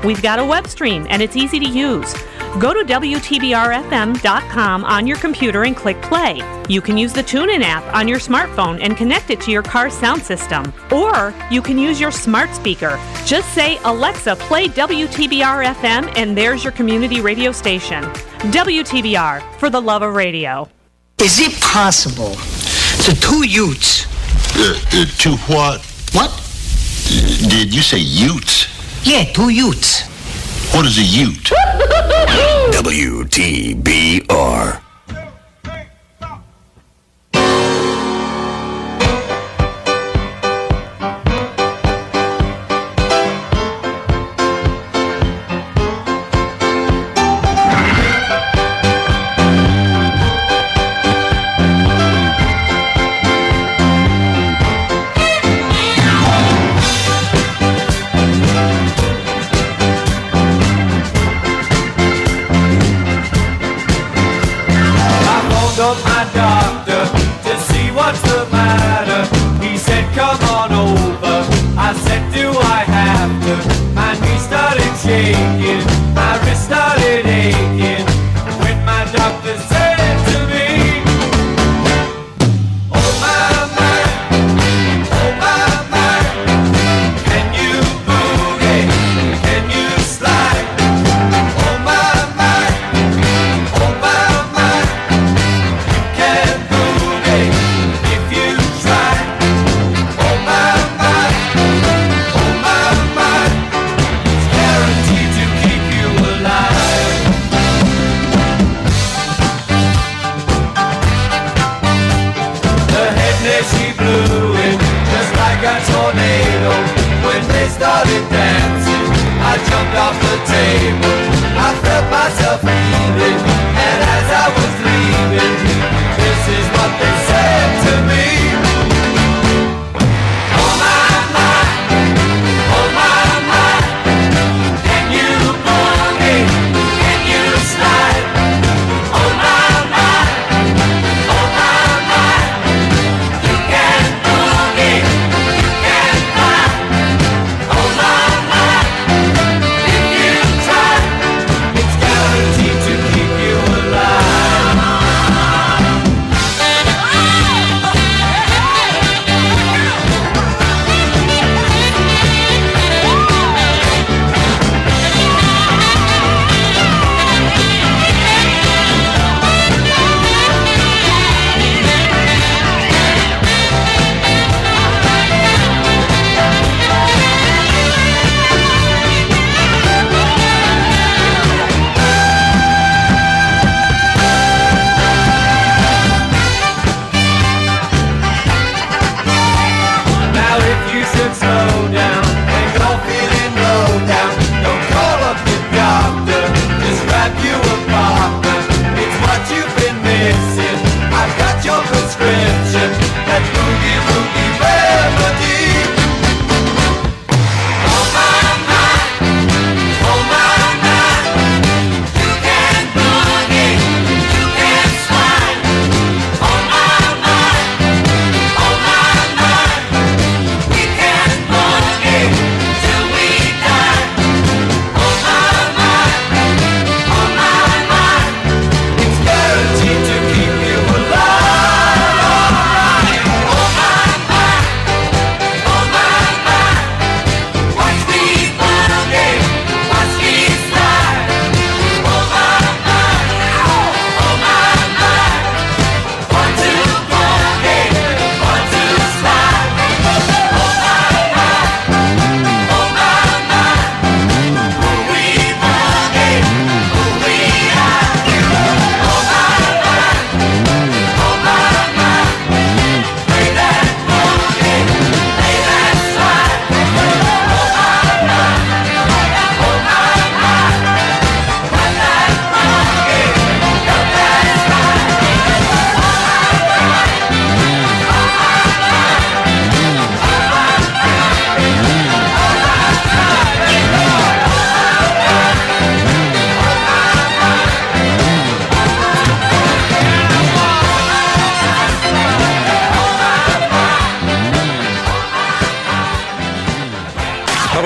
[0.03, 2.13] We've got a web stream and it's easy to use.
[2.59, 6.41] Go to WTBRFM.com on your computer and click play.
[6.67, 9.93] You can use the TuneIn app on your smartphone and connect it to your car's
[9.93, 10.73] sound system.
[10.91, 12.99] Or you can use your smart speaker.
[13.25, 18.03] Just say, Alexa, play WTBR FM, and there's your community radio station.
[18.51, 20.67] WTBR, for the love of radio.
[21.19, 22.31] Is it possible
[23.05, 24.05] the two youths?
[24.57, 25.85] Uh, uh, two what?
[26.13, 26.31] What?
[27.49, 28.80] Did you say utes?
[29.03, 30.03] Yeah, two utes.
[30.73, 31.43] What is a ute?
[32.71, 34.81] WTBR.
[65.81, 66.90] Phoned my doctor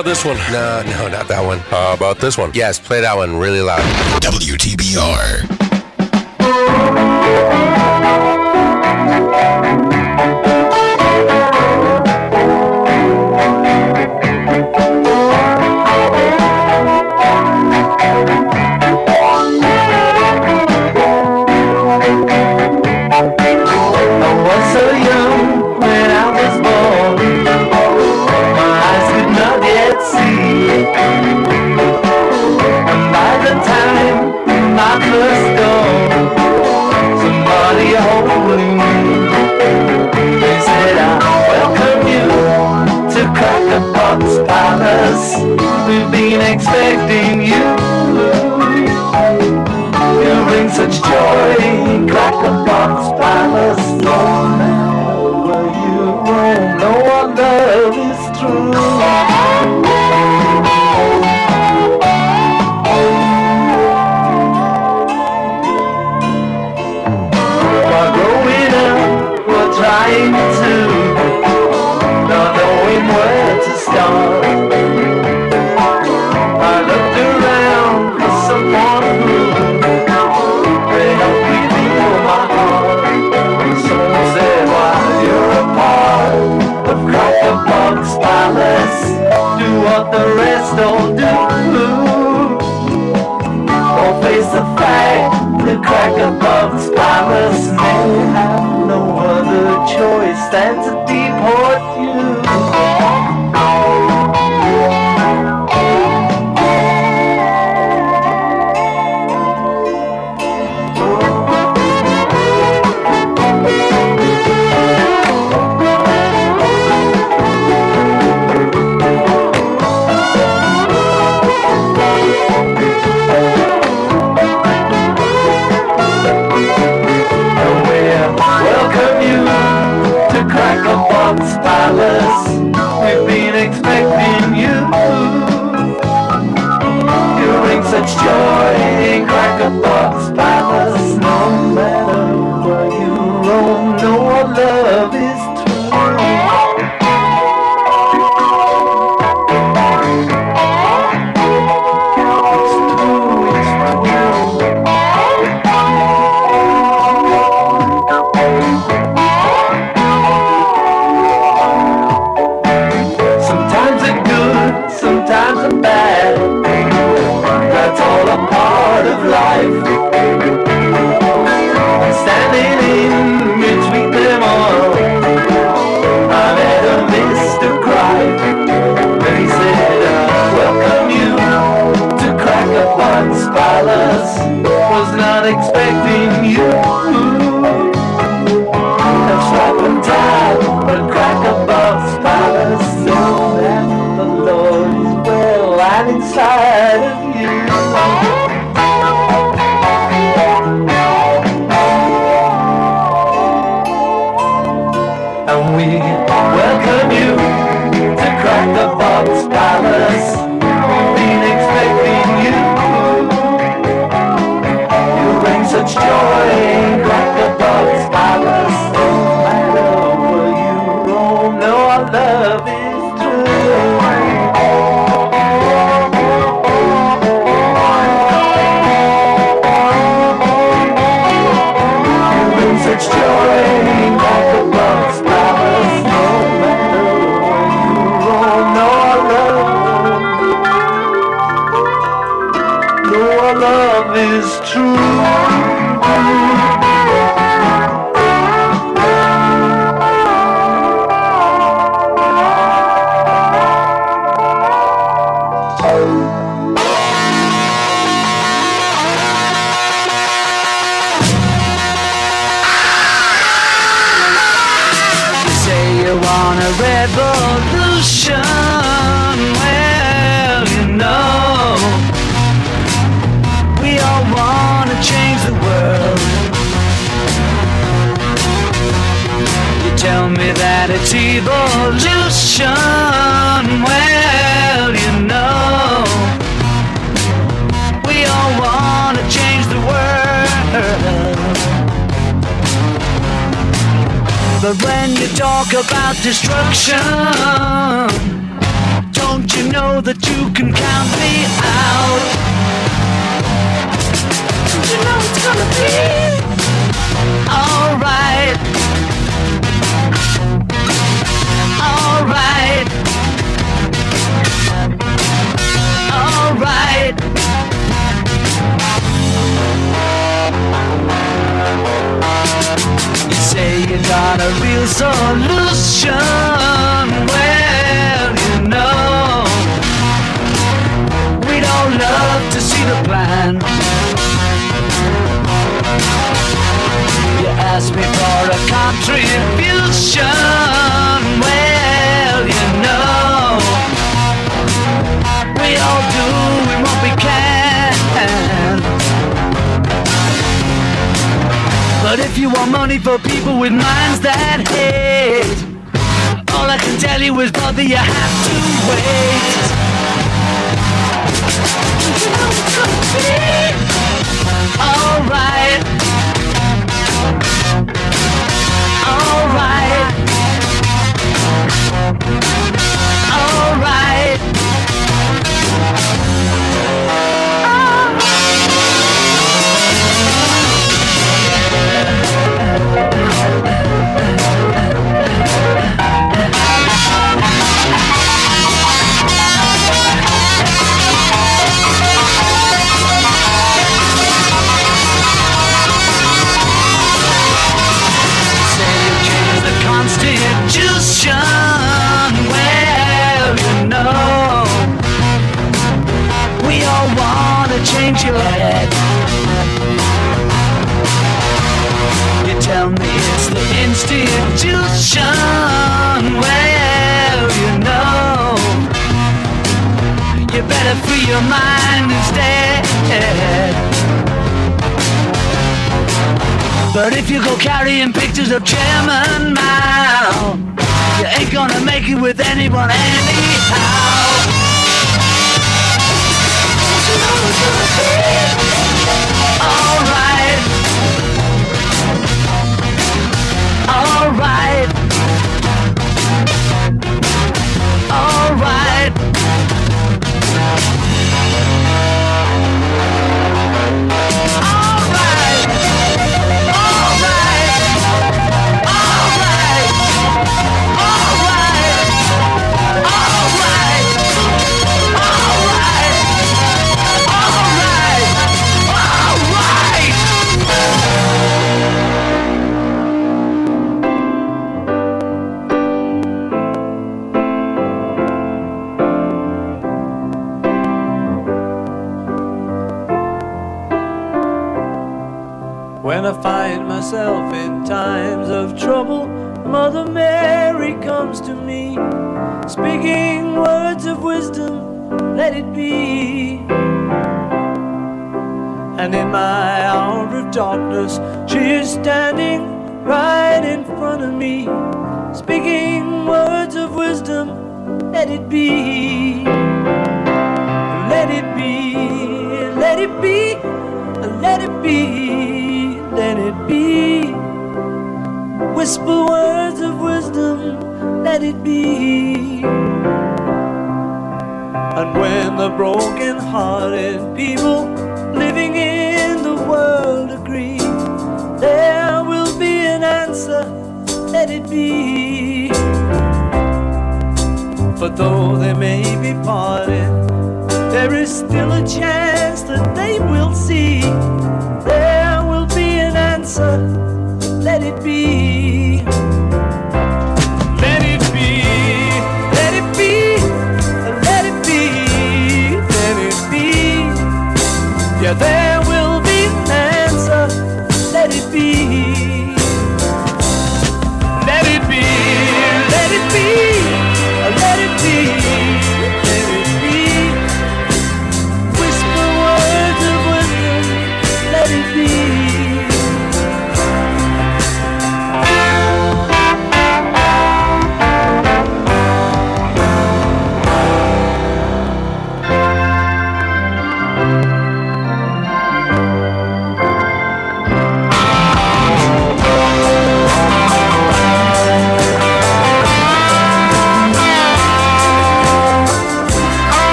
[0.00, 0.36] about this one?
[0.50, 1.58] No, no, not that one.
[1.58, 2.52] How about this one?
[2.54, 3.82] Yes, play that one really loud.
[4.22, 5.59] WTBR.
[46.60, 47.64] expecting you.
[50.20, 51.79] You bring such joy.
[99.96, 101.29] choice than to deal.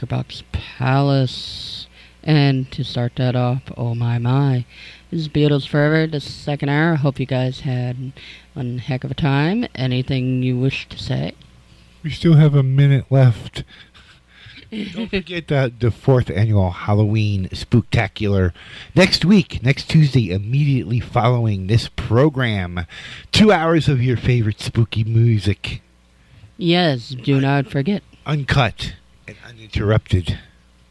[0.00, 1.86] That, Crackerbox Palace.
[2.22, 4.64] And to start that off, oh my my.
[5.10, 6.94] This is Beatles Forever, the second hour.
[6.96, 8.12] Hope you guys had
[8.54, 9.66] one heck of a time.
[9.74, 11.32] Anything you wish to say?
[12.02, 13.64] We still have a minute left.
[14.70, 18.52] Don't forget the, the fourth annual Halloween Spooktacular
[18.94, 22.86] next week, next Tuesday, immediately following this program.
[23.30, 25.82] Two hours of your favorite spooky music,
[26.56, 28.02] Yes, do not forget.
[28.26, 28.94] uncut
[29.64, 30.38] uninterrupted.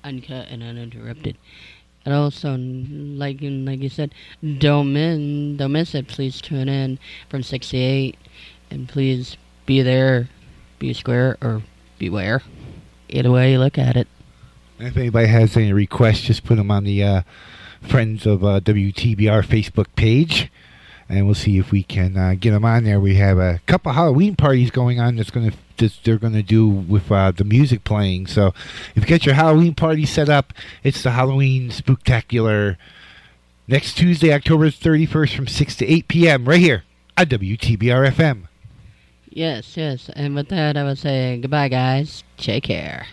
[0.03, 1.37] Uncut and uninterrupted.
[2.05, 4.13] And also, like like you said,
[4.57, 6.07] don't miss, don't miss it.
[6.07, 8.17] Please tune in from 6 to 8.
[8.71, 10.27] And please be there,
[10.79, 11.61] be square, or
[11.99, 12.41] beware.
[13.09, 14.07] Either way you look at it.
[14.79, 17.21] And if anybody has any requests, just put them on the uh,
[17.81, 20.49] Friends of uh, WTBR Facebook page,
[21.09, 22.99] and we'll see if we can uh, get them on there.
[22.99, 26.43] We have a couple Halloween parties going on that's going to that they're going to
[26.43, 28.27] do with uh, the music playing.
[28.27, 28.53] So
[28.95, 30.53] if you get your Halloween party set up,
[30.83, 32.77] it's the Halloween Spooktacular
[33.67, 36.45] next Tuesday, October 31st from 6 to 8 p.m.
[36.45, 36.83] right here
[37.17, 38.43] at WTBR FM.
[39.29, 40.09] Yes, yes.
[40.15, 42.23] And with that, I would say goodbye, guys.
[42.37, 43.07] Take care.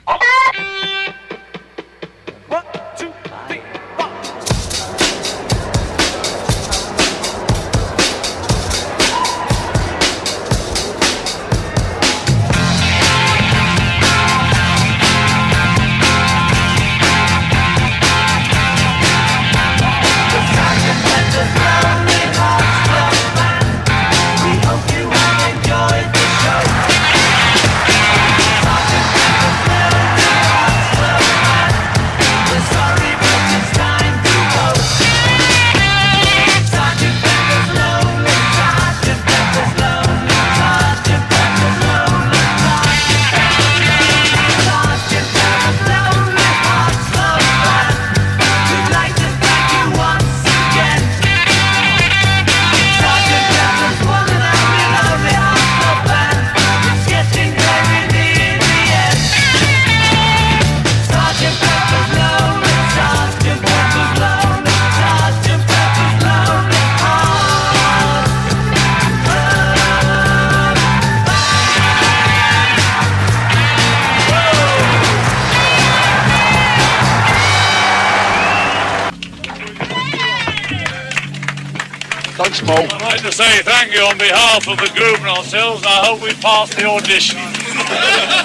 [82.51, 82.93] Don't smoke.
[82.95, 85.85] I'd like to say thank you on behalf of the group and ourselves.
[85.87, 87.39] I hope we pass the audition.